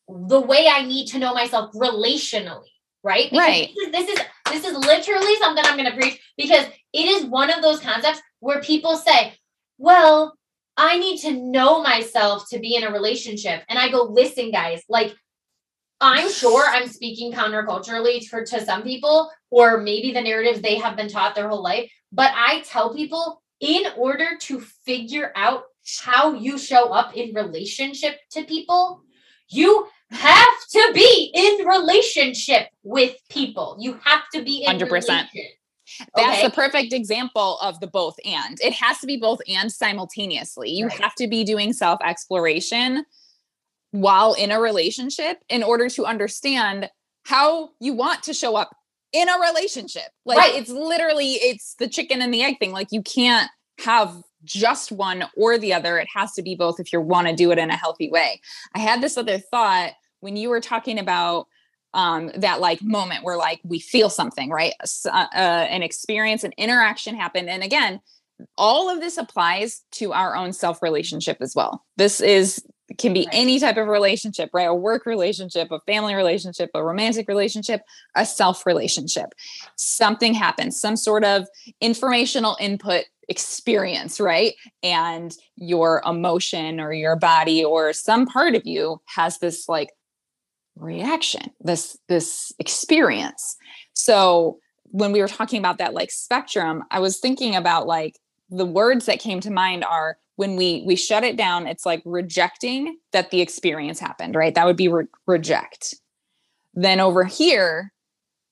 [0.09, 2.69] the way I need to know myself relationally.
[3.05, 3.31] Right.
[3.31, 3.71] Because right.
[3.75, 7.25] This is, this is this is literally something I'm going to preach because it is
[7.25, 9.35] one of those concepts where people say,
[9.79, 10.37] "Well,
[10.77, 14.83] I need to know myself to be in a relationship." And I go, "Listen, guys,
[14.89, 15.15] like
[16.03, 20.97] I'm sure I'm speaking counterculturally for to some people, or maybe the narratives they have
[20.97, 21.91] been taught their whole life.
[22.11, 25.63] But I tell people in order to figure out
[26.01, 29.03] how you show up in relationship to people,
[29.53, 33.77] you have to be in relationship with people.
[33.79, 34.91] You have to be in 100%.
[34.91, 35.29] Relation.
[36.15, 36.47] That's okay.
[36.47, 38.59] the perfect example of the both and.
[38.61, 40.71] It has to be both and simultaneously.
[40.71, 41.01] You right.
[41.01, 43.05] have to be doing self exploration
[43.91, 46.91] while in a relationship in order to understand
[47.25, 48.75] how you want to show up
[49.13, 50.09] in a relationship.
[50.25, 50.55] Like right.
[50.55, 52.73] it's literally it's the chicken and the egg thing.
[52.73, 53.51] Like you can't
[53.85, 55.99] have just one or the other.
[55.99, 58.41] It has to be both if you want to do it in a healthy way.
[58.75, 61.47] I had this other thought when you were talking about
[61.95, 64.73] um, that like moment where like we feel something, right?
[65.07, 67.51] Uh, uh, an experience, an interaction happened.
[67.51, 68.01] And again,
[68.57, 71.85] all of this applies to our own self relationship as well.
[71.97, 72.65] This is
[72.99, 73.29] can be right.
[73.33, 74.69] any type of relationship, right?
[74.69, 77.83] A work relationship, a family relationship, a romantic relationship,
[78.15, 79.31] a self relationship.
[79.77, 81.47] Something happens, some sort of
[81.81, 84.55] informational input experience, right?
[84.83, 89.91] And your emotion or your body or some part of you has this like
[90.77, 93.57] reaction, this this experience.
[93.95, 98.19] So when we were talking about that like spectrum, I was thinking about like
[98.51, 102.03] the words that came to mind are when we we shut it down it's like
[102.05, 105.95] rejecting that the experience happened right that would be re- reject
[106.75, 107.93] then over here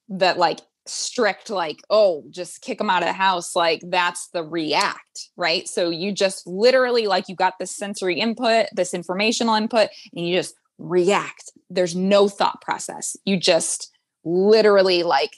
[0.09, 4.43] that like strict like oh just kick them out of the house like that's the
[4.43, 5.69] react right?
[5.69, 10.37] So you just literally like you got this sensory input this informational input and you
[10.37, 11.53] just react.
[11.69, 13.17] There's no thought process.
[13.25, 13.91] You just
[14.25, 15.31] literally like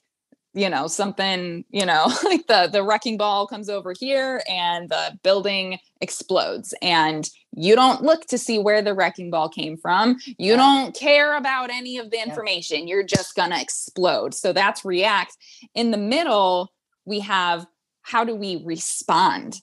[0.54, 5.18] you know something you know like the the wrecking ball comes over here and the
[5.22, 6.74] building explodes.
[6.82, 10.18] And you don't look to see where the wrecking ball came from.
[10.26, 10.56] You yeah.
[10.56, 12.80] don't care about any of the information.
[12.80, 12.94] Yeah.
[12.94, 14.34] you're just gonna explode.
[14.34, 15.36] So that's react.
[15.74, 16.72] In the middle
[17.04, 17.66] we have
[18.02, 19.60] how do we respond?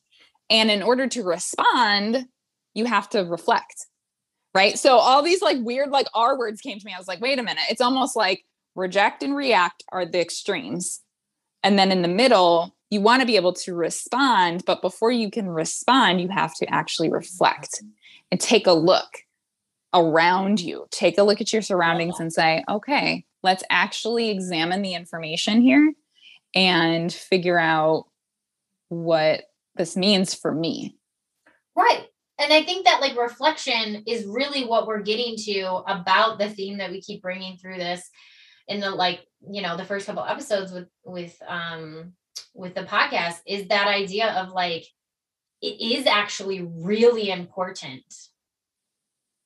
[0.49, 2.25] And in order to respond
[2.73, 3.85] you have to reflect
[4.55, 4.79] right?
[4.79, 6.93] So all these like weird like r words came to me.
[6.93, 7.63] I was like wait a minute.
[7.69, 8.43] It's almost like
[8.75, 11.01] reject and react are the extremes.
[11.63, 15.29] And then in the middle, you want to be able to respond, but before you
[15.29, 17.83] can respond, you have to actually reflect
[18.31, 19.23] and take a look
[19.93, 20.87] around you.
[20.91, 22.23] Take a look at your surroundings uh-huh.
[22.23, 25.93] and say, okay, let's actually examine the information here
[26.55, 28.05] and figure out
[28.89, 29.43] what
[29.75, 30.95] this means for me.
[31.75, 32.07] Right.
[32.39, 36.77] And I think that like reflection is really what we're getting to about the theme
[36.77, 38.09] that we keep bringing through this
[38.69, 42.13] in the like you know the first couple episodes with with um
[42.53, 44.85] with the podcast is that idea of like
[45.61, 48.03] it is actually really important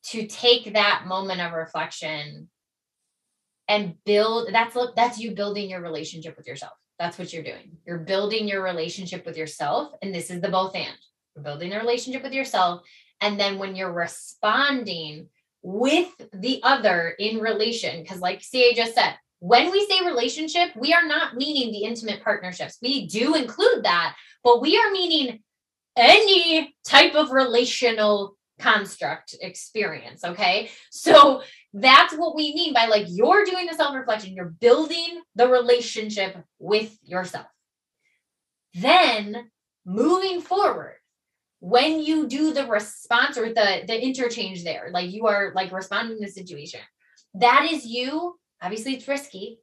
[0.03, 2.49] to take that moment of reflection
[3.67, 6.73] and build that's that's you building your relationship with yourself.
[6.99, 7.77] That's what you're doing.
[7.88, 10.97] You're building your relationship with yourself and this is the both and.
[11.36, 12.81] You're building the relationship with yourself
[13.21, 15.29] and then when you're responding
[15.63, 18.04] with the other in relation.
[18.04, 22.23] Because, like CA just said, when we say relationship, we are not meaning the intimate
[22.23, 22.78] partnerships.
[22.82, 25.41] We do include that, but we are meaning
[25.97, 30.23] any type of relational construct experience.
[30.23, 30.69] Okay.
[30.91, 31.41] So
[31.73, 36.38] that's what we mean by like you're doing the self reflection, you're building the relationship
[36.60, 37.47] with yourself.
[38.73, 39.52] Then
[39.86, 40.95] moving forward,
[41.63, 46.17] when you do the response or the the interchange there like you are like responding
[46.17, 46.82] to the situation
[47.36, 49.60] that is you obviously it's risky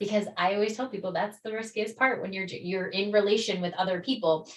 [0.00, 3.74] because i always tell people that's the riskiest part when you're you're in relation with
[3.74, 4.48] other people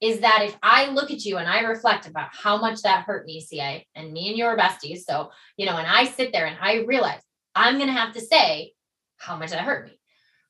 [0.00, 3.24] is that if i look at you and i reflect about how much that hurt
[3.24, 6.56] me ca and me and your besties so you know and i sit there and
[6.60, 7.20] i realize
[7.54, 8.72] i'm going to have to say
[9.16, 9.96] how much that hurt me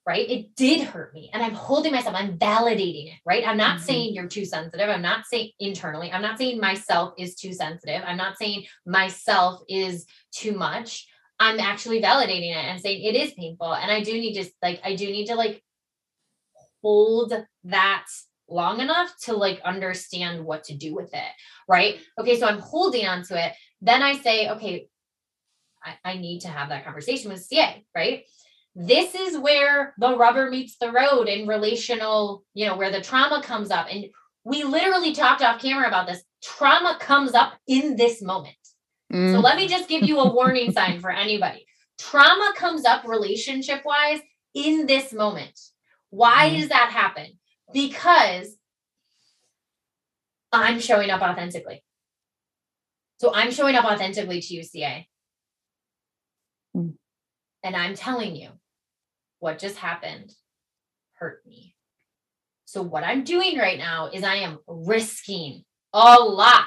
[0.07, 0.29] right?
[0.29, 1.31] It did hurt me.
[1.33, 3.46] And I'm holding myself, I'm validating it, right?
[3.46, 3.85] I'm not mm-hmm.
[3.85, 4.88] saying you're too sensitive.
[4.88, 8.03] I'm not saying internally, I'm not saying myself is too sensitive.
[8.05, 11.07] I'm not saying myself is too much.
[11.38, 13.75] I'm actually validating it and saying it is painful.
[13.75, 15.63] And I do need to, like, I do need to, like,
[16.83, 17.33] hold
[17.65, 18.07] that
[18.48, 21.33] long enough to like understand what to do with it
[21.69, 24.88] right okay so i'm holding on to it then i say okay
[25.83, 28.25] I, I need to have that conversation with ca right
[28.75, 33.42] this is where the rubber meets the road in relational, you know, where the trauma
[33.42, 33.87] comes up.
[33.90, 34.06] And
[34.44, 36.23] we literally talked off camera about this.
[36.42, 38.56] Trauma comes up in this moment.
[39.12, 39.33] Mm.
[39.33, 41.66] So let me just give you a warning sign for anybody.
[41.98, 44.20] Trauma comes up relationship wise
[44.54, 45.58] in this moment.
[46.08, 46.58] Why mm.
[46.58, 47.38] does that happen?
[47.73, 48.56] Because
[50.50, 51.85] I'm showing up authentically.
[53.18, 55.06] So I'm showing up authentically to you, CA.
[56.75, 56.94] Mm.
[57.62, 58.48] And I'm telling you
[59.43, 60.33] what just happened
[61.15, 61.75] hurt me.
[62.65, 66.65] So what I'm doing right now is I am risking a lot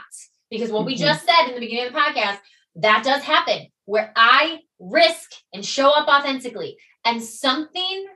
[0.51, 0.87] because what mm-hmm.
[0.87, 2.39] we just said in the beginning of the podcast,
[2.75, 8.07] that does happen where I risk and show up authentically and something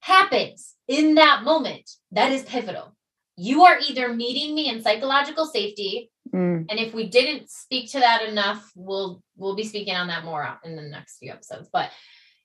[0.00, 2.94] happens in that moment that is pivotal.
[3.36, 6.66] You are either meeting me in psychological safety Mm.
[6.68, 10.46] And if we didn't speak to that enough, we'll we'll be speaking on that more
[10.64, 11.68] in the next few episodes.
[11.72, 11.90] But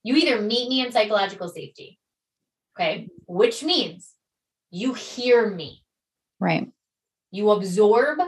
[0.05, 1.97] you either meet me in psychological safety,
[2.77, 4.11] okay, which means
[4.69, 5.81] you hear me.
[6.39, 6.71] Right.
[7.31, 8.19] You absorb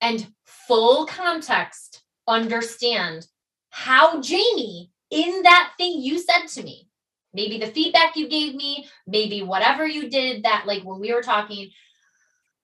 [0.00, 3.28] and full context understand
[3.70, 6.88] how Jaime in that thing you said to me,
[7.32, 11.22] maybe the feedback you gave me, maybe whatever you did that like when we were
[11.22, 11.70] talking,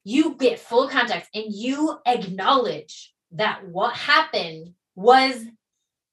[0.02, 5.46] you get full context and you acknowledge that what happened was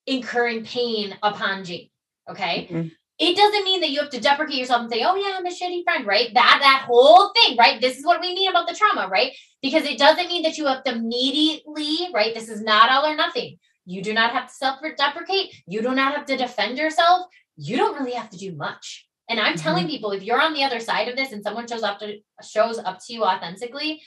[0.07, 1.91] incurring pain upon Jake.
[2.29, 2.67] Okay.
[2.69, 2.87] Mm-hmm.
[3.19, 5.49] It doesn't mean that you have to deprecate yourself and say, oh yeah, I'm a
[5.49, 6.33] shitty friend, right?
[6.33, 7.79] That that whole thing, right?
[7.79, 9.31] This is what we mean about the trauma, right?
[9.61, 12.33] Because it doesn't mean that you have to immediately, right?
[12.33, 13.59] This is not all or nothing.
[13.85, 15.53] You do not have to self-deprecate.
[15.67, 17.27] You do not have to defend yourself.
[17.57, 19.07] You don't really have to do much.
[19.29, 19.63] And I'm mm-hmm.
[19.63, 22.17] telling people, if you're on the other side of this and someone shows up to
[22.41, 24.01] shows up to you authentically,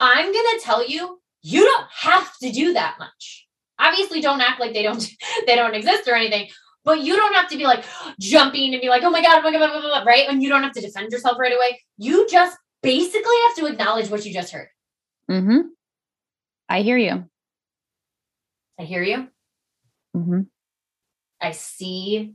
[0.00, 3.46] I'm gonna tell you, you don't have to do that much.
[3.80, 5.06] Obviously, don't act like they don't
[5.46, 6.48] they don't exist or anything.
[6.84, 7.84] But you don't have to be like
[8.18, 10.26] jumping and be like, oh my god, oh my god, blah, blah, blah, right?
[10.28, 11.80] And you don't have to defend yourself right away.
[11.98, 14.68] You just basically have to acknowledge what you just heard.
[15.30, 15.60] Mm-hmm.
[16.68, 17.28] I hear you.
[18.78, 19.28] I hear you.
[20.16, 20.40] Mm-hmm.
[21.40, 22.34] I see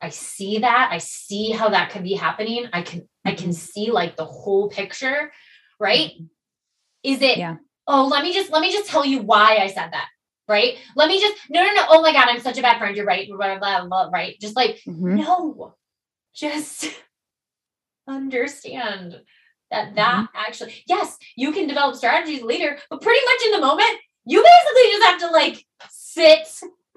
[0.00, 0.90] I see that.
[0.92, 2.68] I see how that could be happening.
[2.72, 3.52] I can I can mm-hmm.
[3.52, 5.32] see like the whole picture,
[5.80, 6.10] right?
[6.10, 6.24] Mm-hmm.
[7.02, 7.56] Is it yeah.
[7.86, 10.08] oh, let me just let me just tell you why I said that.
[10.48, 10.76] Right?
[10.94, 11.84] Let me just no no no.
[11.88, 12.96] Oh my god, I'm such a bad friend.
[12.96, 13.28] You're right.
[13.28, 14.38] Blah, blah, blah, right?
[14.40, 15.16] Just like mm-hmm.
[15.16, 15.74] no.
[16.34, 16.86] Just
[18.08, 19.20] understand
[19.70, 20.36] that that mm-hmm.
[20.36, 24.90] actually yes, you can develop strategies later, but pretty much in the moment, you basically
[24.92, 26.48] just have to like sit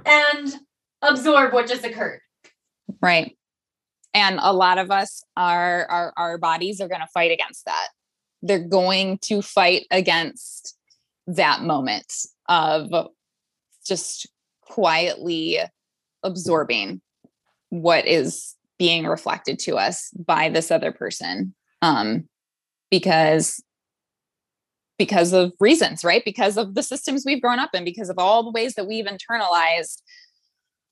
[0.05, 0.59] and
[1.01, 2.19] absorb what just occurred
[3.01, 3.37] Right.
[4.13, 7.89] And a lot of us are our our bodies are going to fight against that.
[8.41, 10.75] They're going to fight against
[11.27, 12.11] that moment
[12.47, 12.89] of
[13.89, 14.27] just
[14.61, 15.59] quietly
[16.23, 17.01] absorbing
[17.69, 22.23] what is being reflected to us by this other person um
[22.89, 23.61] because
[24.97, 28.43] because of reasons right because of the systems we've grown up in because of all
[28.43, 30.01] the ways that we've internalized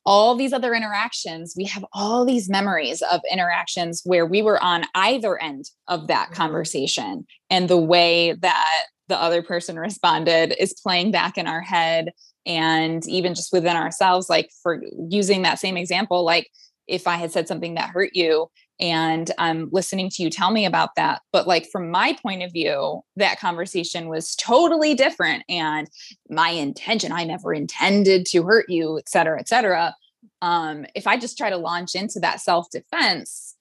[0.07, 4.85] all these other interactions, we have all these memories of interactions where we were on
[4.95, 6.35] either end of that mm-hmm.
[6.35, 7.27] conversation.
[7.49, 12.13] And the way that the other person responded is playing back in our head.
[12.47, 16.49] And even just within ourselves, like for using that same example, like
[16.87, 20.65] if I had said something that hurt you and I'm listening to you tell me
[20.65, 21.21] about that.
[21.33, 25.43] But like from my point of view, that conversation was totally different.
[25.49, 25.89] And
[26.29, 29.95] my intention, I never intended to hurt you, et cetera, et cetera.
[30.41, 33.55] Um, if I just try to launch into that self defense,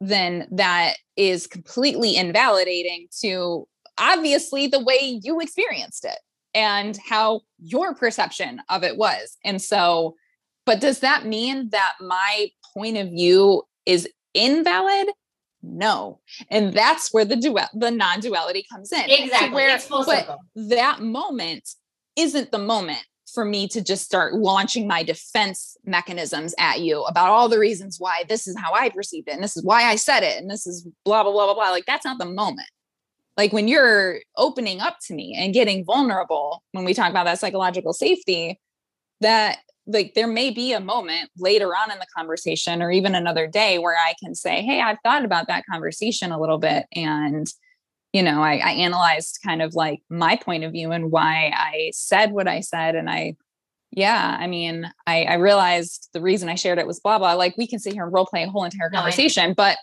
[0.00, 3.66] then that is completely invalidating to
[3.98, 6.18] obviously the way you experienced it
[6.56, 9.36] and how your perception of it was.
[9.44, 10.16] And so,
[10.64, 15.08] but does that mean that my point of view is invalid?
[15.62, 16.20] No.
[16.50, 19.04] And that's where the dual the non-duality comes in.
[19.06, 19.50] Exactly.
[19.50, 21.68] where but that moment
[22.16, 23.04] isn't the moment
[23.34, 27.96] for me to just start launching my defense mechanisms at you about all the reasons
[27.98, 30.50] why this is how I perceived it and this is why I said it and
[30.50, 31.70] this is blah blah blah blah blah.
[31.70, 32.68] Like that's not the moment
[33.36, 37.38] like when you're opening up to me and getting vulnerable when we talk about that
[37.38, 38.58] psychological safety
[39.20, 43.46] that like there may be a moment later on in the conversation or even another
[43.46, 46.86] day where I can say, Hey, I've thought about that conversation a little bit.
[46.92, 47.46] And,
[48.12, 51.92] you know, I, I analyzed kind of like my point of view and why I
[51.94, 52.96] said what I said.
[52.96, 53.36] And I,
[53.92, 57.34] yeah, I mean, I, I realized the reason I shared it was blah, blah.
[57.34, 59.54] Like we can sit here and role play a whole entire conversation.
[59.54, 59.78] but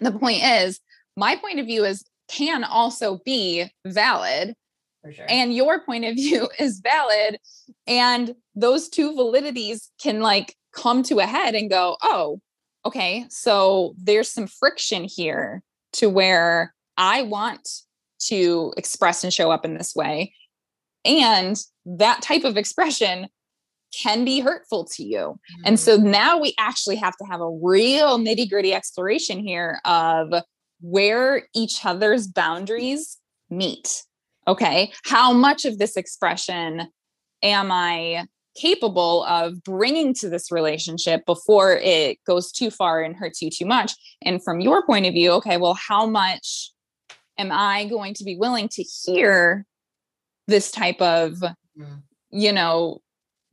[0.00, 0.80] the point is,
[1.16, 4.54] my point of view is can also be valid
[5.12, 5.26] Sure.
[5.28, 7.38] And your point of view is valid.
[7.86, 12.40] And those two validities can like come to a head and go, oh,
[12.84, 15.62] okay, so there's some friction here
[15.94, 17.68] to where I want
[18.26, 20.34] to express and show up in this way.
[21.04, 21.56] And
[21.86, 23.28] that type of expression
[23.96, 25.18] can be hurtful to you.
[25.18, 25.62] Mm-hmm.
[25.64, 30.32] And so now we actually have to have a real nitty gritty exploration here of
[30.80, 33.18] where each other's boundaries
[33.50, 34.04] meet.
[34.46, 34.92] Okay.
[35.04, 36.88] How much of this expression
[37.42, 38.26] am I
[38.56, 43.66] capable of bringing to this relationship before it goes too far and hurts you too
[43.66, 43.92] much?
[44.22, 46.72] And from your point of view, okay, well, how much
[47.36, 49.64] am I going to be willing to hear
[50.46, 51.34] this type of,
[51.78, 52.02] mm.
[52.30, 53.00] you know,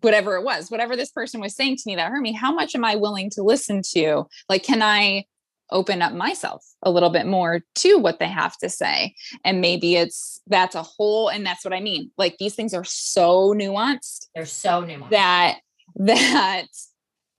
[0.01, 2.75] whatever it was, whatever this person was saying to me that hurt me, how much
[2.75, 4.25] am I willing to listen to?
[4.49, 5.25] Like, can I
[5.71, 9.15] open up myself a little bit more to what they have to say?
[9.43, 12.11] And maybe it's that's a whole, and that's what I mean.
[12.17, 14.27] Like, these things are so nuanced.
[14.35, 15.09] They're so nuanced.
[15.09, 15.59] That,
[15.95, 16.65] that,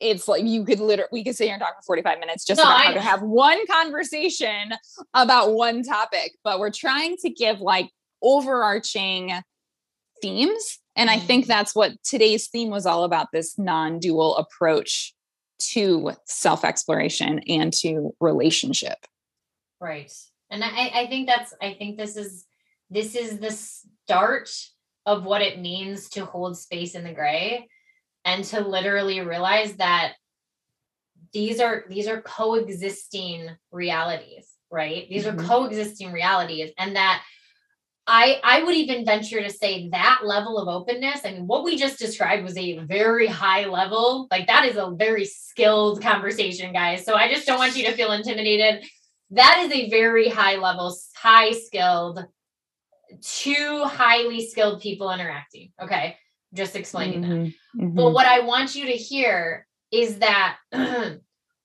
[0.01, 2.59] it's like you could literally we could sit here and talk for 45 minutes just
[2.59, 4.73] no, about how to have one conversation
[5.15, 7.89] about one topic but we're trying to give like
[8.23, 9.33] overarching
[10.21, 11.49] themes and I think mm.
[11.49, 15.15] that's what today's theme was all about this non dual approach
[15.59, 18.99] to self exploration and to relationship.
[19.81, 20.13] Right.
[20.51, 22.47] And I, I think that's, I think this is,
[22.91, 24.51] this is the start
[25.07, 27.69] of what it means to hold space in the gray
[28.25, 30.15] and to literally realize that
[31.33, 35.39] these are these are coexisting realities right these mm-hmm.
[35.39, 37.23] are coexisting realities and that
[38.07, 41.23] I I would even venture to say that level of openness.
[41.25, 44.29] I mean, what we just described was a very high level.
[44.31, 47.05] Like that is a very skilled conversation, guys.
[47.05, 48.85] So I just don't want you to feel intimidated.
[49.31, 52.25] That is a very high level, high skilled,
[53.23, 55.73] two highly skilled people interacting.
[55.83, 56.17] Okay,
[56.55, 57.45] just explaining mm-hmm.
[57.45, 57.53] that.
[57.77, 57.97] Mm-hmm.
[57.97, 60.59] But what I want you to hear is that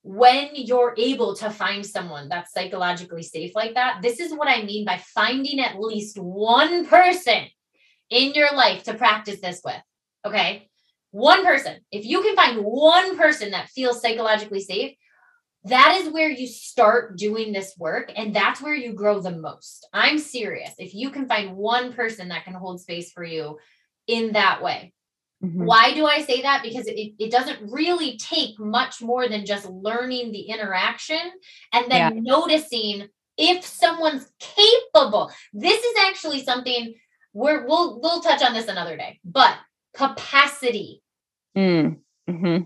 [0.02, 4.64] when you're able to find someone that's psychologically safe like that, this is what I
[4.64, 7.46] mean by finding at least one person
[8.10, 9.80] in your life to practice this with.
[10.24, 10.68] Okay.
[11.12, 11.78] One person.
[11.92, 14.96] If you can find one person that feels psychologically safe,
[15.64, 19.86] that is where you start doing this work and that's where you grow the most.
[19.92, 20.72] I'm serious.
[20.78, 23.58] If you can find one person that can hold space for you
[24.08, 24.92] in that way,
[25.44, 25.64] Mm-hmm.
[25.64, 26.62] Why do I say that?
[26.62, 31.20] Because it, it doesn't really take much more than just learning the interaction
[31.72, 32.20] and then yeah.
[32.22, 35.32] noticing if someone's capable.
[35.52, 36.94] This is actually something
[37.32, 39.56] we're we'll we'll touch on this another day, but
[39.94, 41.02] capacity
[41.56, 41.96] mm.
[42.28, 42.62] mm-hmm.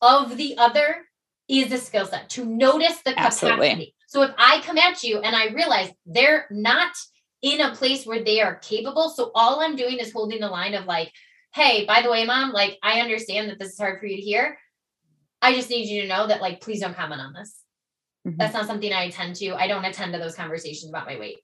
[0.00, 1.04] of the other
[1.48, 3.52] is a skill set to notice the capacity.
[3.52, 3.94] Absolutely.
[4.06, 6.92] So if I come at you and I realize they're not
[7.42, 10.74] in a place where they are capable, so all I'm doing is holding the line
[10.74, 11.12] of like,
[11.54, 14.22] hey, by the way, mom, like I understand that this is hard for you to
[14.22, 14.58] hear.
[15.40, 17.62] I just need you to know that, like, please don't comment on this.
[18.26, 18.38] Mm-hmm.
[18.38, 19.54] That's not something I attend to.
[19.54, 21.38] I don't attend to those conversations about my weight.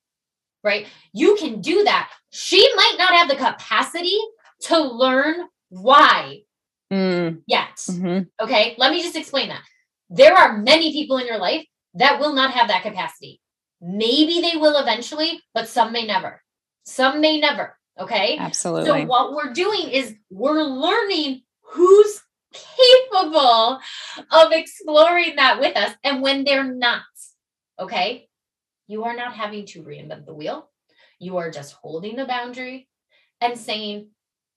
[0.64, 0.86] Right.
[1.12, 2.10] You can do that.
[2.30, 4.18] She might not have the capacity
[4.62, 6.40] to learn why
[6.92, 7.40] mm.
[7.46, 7.76] yet.
[7.76, 8.22] Mm-hmm.
[8.42, 8.74] Okay.
[8.78, 9.62] Let me just explain that.
[10.08, 13.40] There are many people in your life that will not have that capacity.
[13.80, 16.42] Maybe they will eventually, but some may never.
[16.84, 17.76] Some may never.
[17.98, 18.36] Okay.
[18.38, 19.02] Absolutely.
[19.02, 22.20] So what we're doing is we're learning who's
[22.52, 23.80] capable
[24.30, 25.94] of exploring that with us.
[26.02, 27.02] And when they're not,
[27.78, 28.28] okay,
[28.86, 30.68] you are not having to reinvent the wheel.
[31.18, 32.88] You are just holding the boundary
[33.40, 34.08] and saying,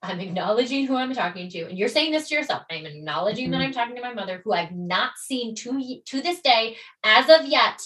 [0.01, 1.63] I'm acknowledging who I'm talking to.
[1.63, 2.63] And you're saying this to yourself.
[2.69, 3.53] I'm acknowledging mm-hmm.
[3.53, 7.29] that I'm talking to my mother, who I've not seen to, to this day, as
[7.29, 7.81] of yet,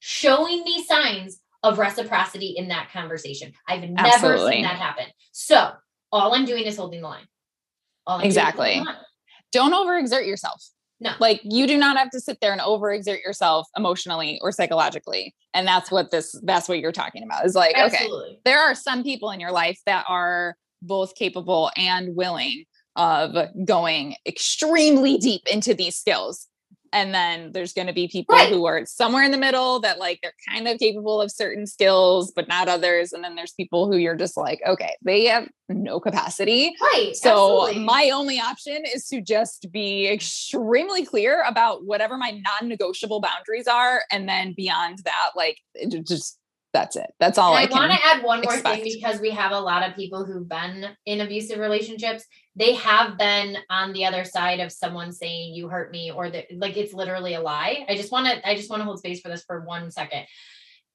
[0.00, 3.52] showing me signs of reciprocity in that conversation.
[3.68, 4.52] I've never Absolutely.
[4.52, 5.06] seen that happen.
[5.32, 5.72] So
[6.10, 7.26] all I'm doing is holding the line.
[8.22, 8.78] exactly.
[8.78, 8.96] The line.
[9.52, 10.62] Don't overexert yourself.
[11.00, 11.12] No.
[11.18, 15.34] Like you do not have to sit there and overexert yourself emotionally or psychologically.
[15.52, 17.44] And that's what this that's what you're talking about.
[17.44, 18.30] Is like, Absolutely.
[18.30, 23.34] okay, there are some people in your life that are both capable and willing of
[23.64, 26.46] going extremely deep into these skills
[26.92, 28.48] and then there's going to be people right.
[28.48, 32.32] who are somewhere in the middle that like they're kind of capable of certain skills
[32.34, 35.98] but not others and then there's people who you're just like okay they have no
[35.98, 37.84] capacity right so absolutely.
[37.84, 44.02] my only option is to just be extremely clear about whatever my non-negotiable boundaries are
[44.10, 45.58] and then beyond that like
[46.04, 46.38] just
[46.72, 47.12] that's it.
[47.20, 48.82] That's all I, I want to add one more expect.
[48.82, 52.24] thing because we have a lot of people who've been in abusive relationships.
[52.56, 56.46] They have been on the other side of someone saying you hurt me or that
[56.56, 57.84] like it's literally a lie.
[57.88, 60.24] I just want to I just want to hold space for this for one second.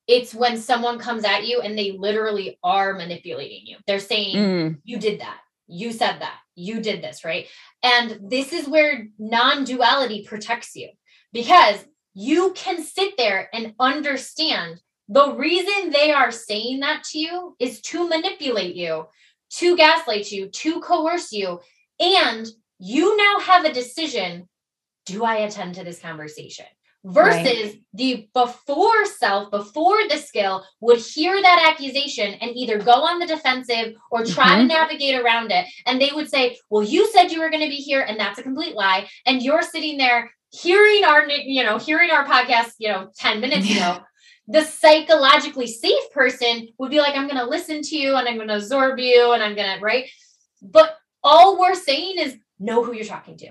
[0.08, 3.78] It's when someone comes at you and they literally are manipulating you.
[3.86, 4.78] They're saying mm.
[4.84, 5.40] you did that.
[5.68, 6.40] You said that.
[6.56, 7.48] You did this, right?
[7.84, 10.90] And this is where non-duality protects you
[11.34, 17.56] because you can sit there and understand The reason they are saying that to you
[17.60, 19.08] is to manipulate you,
[19.52, 21.62] to gaslight you, to coerce you.
[22.00, 22.46] And
[22.80, 24.48] you now have a decision
[25.08, 26.66] do I attend to this conversation?
[27.06, 27.82] Versus right.
[27.94, 33.26] the before self, before the skill would hear that accusation and either go on the
[33.26, 34.68] defensive or try mm-hmm.
[34.68, 35.66] to navigate around it.
[35.86, 38.40] And they would say, Well, you said you were going to be here, and that's
[38.40, 39.08] a complete lie.
[39.26, 43.72] And you're sitting there hearing our, you know, hearing our podcast, you know, 10 minutes
[43.72, 44.00] ago.
[44.48, 48.36] The psychologically safe person would be like, I'm going to listen to you and I'm
[48.36, 50.10] going to absorb you and I'm going to, right?
[50.62, 53.50] But all we're saying is know who you're talking to.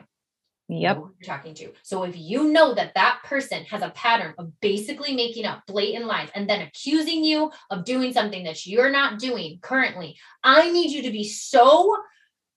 [0.68, 0.96] Yep.
[0.96, 1.72] You're talking to.
[1.82, 6.06] So if you know that that person has a pattern of basically making up blatant
[6.06, 10.90] lies and then accusing you of doing something that you're not doing currently, I need
[10.90, 11.96] you to be so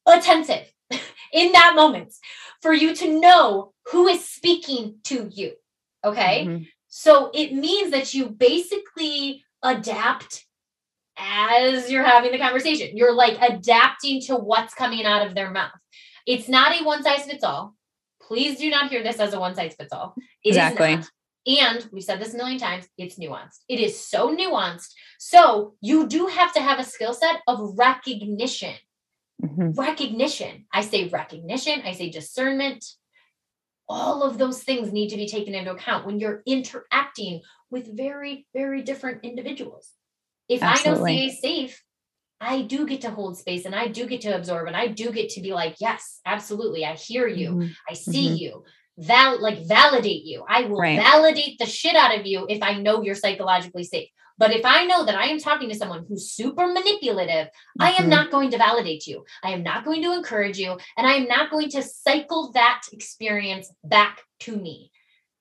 [0.07, 0.71] attentive
[1.33, 2.13] in that moment
[2.61, 5.53] for you to know who is speaking to you.
[6.03, 6.45] Okay.
[6.45, 6.63] Mm-hmm.
[6.89, 10.45] So it means that you basically adapt
[11.17, 12.97] as you're having the conversation.
[12.97, 15.71] You're like adapting to what's coming out of their mouth.
[16.25, 17.75] It's not a one size fits all
[18.29, 20.13] Please do not hear this as a one size fits all.
[20.43, 20.99] It exactly.
[21.47, 23.63] And we've said this a million times, it's nuanced.
[23.67, 24.93] It is so nuanced.
[25.17, 28.75] So you do have to have a skill set of recognition.
[29.43, 29.71] Mm-hmm.
[29.71, 30.65] Recognition.
[30.71, 32.85] I say recognition, I say discernment.
[33.89, 38.47] All of those things need to be taken into account when you're interacting with very,
[38.53, 39.91] very different individuals.
[40.47, 41.11] If Absolutely.
[41.11, 41.83] I know CA safe,
[42.41, 45.11] I do get to hold space and I do get to absorb and I do
[45.11, 46.85] get to be like, yes, absolutely.
[46.85, 47.49] I hear you.
[47.49, 47.71] Mm-hmm.
[47.89, 48.35] I see mm-hmm.
[48.35, 48.63] you.
[48.97, 50.43] Val like validate you.
[50.47, 50.99] I will right.
[50.99, 54.09] validate the shit out of you if I know you're psychologically safe.
[54.39, 57.81] But if I know that I am talking to someone who's super manipulative, mm-hmm.
[57.81, 58.09] I am mm-hmm.
[58.09, 59.25] not going to validate you.
[59.43, 60.77] I am not going to encourage you.
[60.97, 64.91] And I am not going to cycle that experience back to me.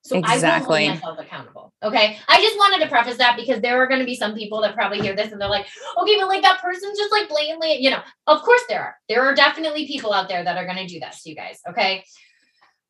[0.03, 0.86] So exactly.
[0.86, 1.72] I will hold myself accountable.
[1.82, 2.18] Okay.
[2.28, 4.74] I just wanted to preface that because there are going to be some people that
[4.74, 5.66] probably hear this and they're like,
[5.99, 8.96] okay, but like that person's just like blatantly, you know, of course there are.
[9.09, 11.61] There are definitely people out there that are going to do that to you guys.
[11.68, 12.05] Okay.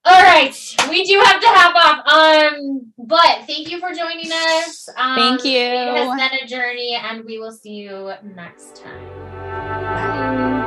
[0.05, 0.77] All right.
[0.89, 2.07] We do have to have off.
[2.07, 4.89] Um, but thank you for joining us.
[4.97, 5.59] Um, thank you.
[5.59, 9.07] It has been a journey and we will see you next time.
[9.31, 10.58] Bye.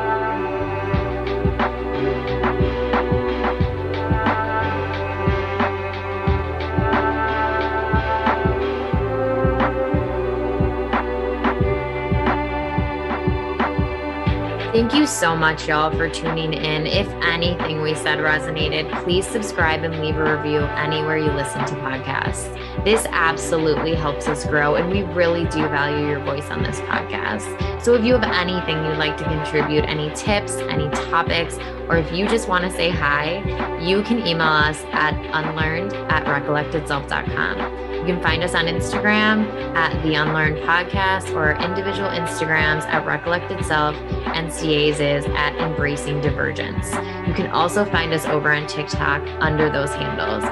[14.71, 16.87] Thank you so much, y'all, for tuning in.
[16.87, 21.73] If anything we said resonated, please subscribe and leave a review anywhere you listen to
[21.75, 22.55] podcasts.
[22.85, 27.83] This absolutely helps us grow, and we really do value your voice on this podcast.
[27.83, 31.57] So if you have anything you'd like to contribute, any tips, any topics,
[31.89, 36.23] or if you just want to say hi, you can email us at unlearned at
[36.25, 37.90] recollectedself.com.
[38.01, 43.63] You can find us on Instagram at The Unlearned Podcast or individual Instagrams at Recollected
[43.63, 43.95] Self
[44.25, 46.89] and CA's is at Embracing Divergence.
[47.27, 50.43] You can also find us over on TikTok under those handles.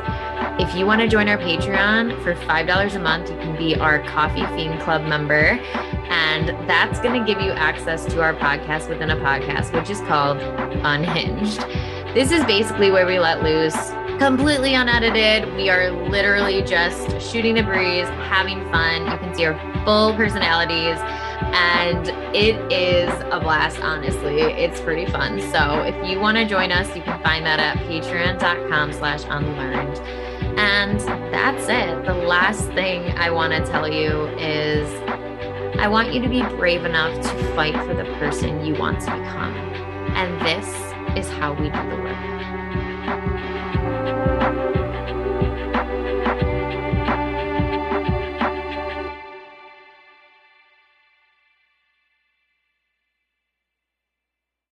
[0.61, 4.03] If you want to join our Patreon for $5 a month, you can be our
[4.03, 5.59] Coffee Fiend Club member.
[6.11, 9.99] And that's going to give you access to our podcast within a podcast, which is
[10.01, 11.61] called Unhinged.
[12.13, 15.55] This is basically where we let loose completely unedited.
[15.55, 19.05] We are literally just shooting the breeze, having fun.
[19.05, 20.97] You can see our full personalities
[21.51, 24.41] and it is a blast honestly.
[24.41, 25.39] It's pretty fun.
[25.39, 29.97] So if you want to join us you can find that at patreon.com slash unlearned.
[30.59, 30.99] And
[31.33, 32.05] that's it.
[32.05, 34.85] The last thing i want to tell you is
[35.79, 39.05] i want you to be brave enough to fight for the person you want to
[39.05, 39.55] become.
[40.15, 40.67] And this
[41.17, 42.58] is how we do the work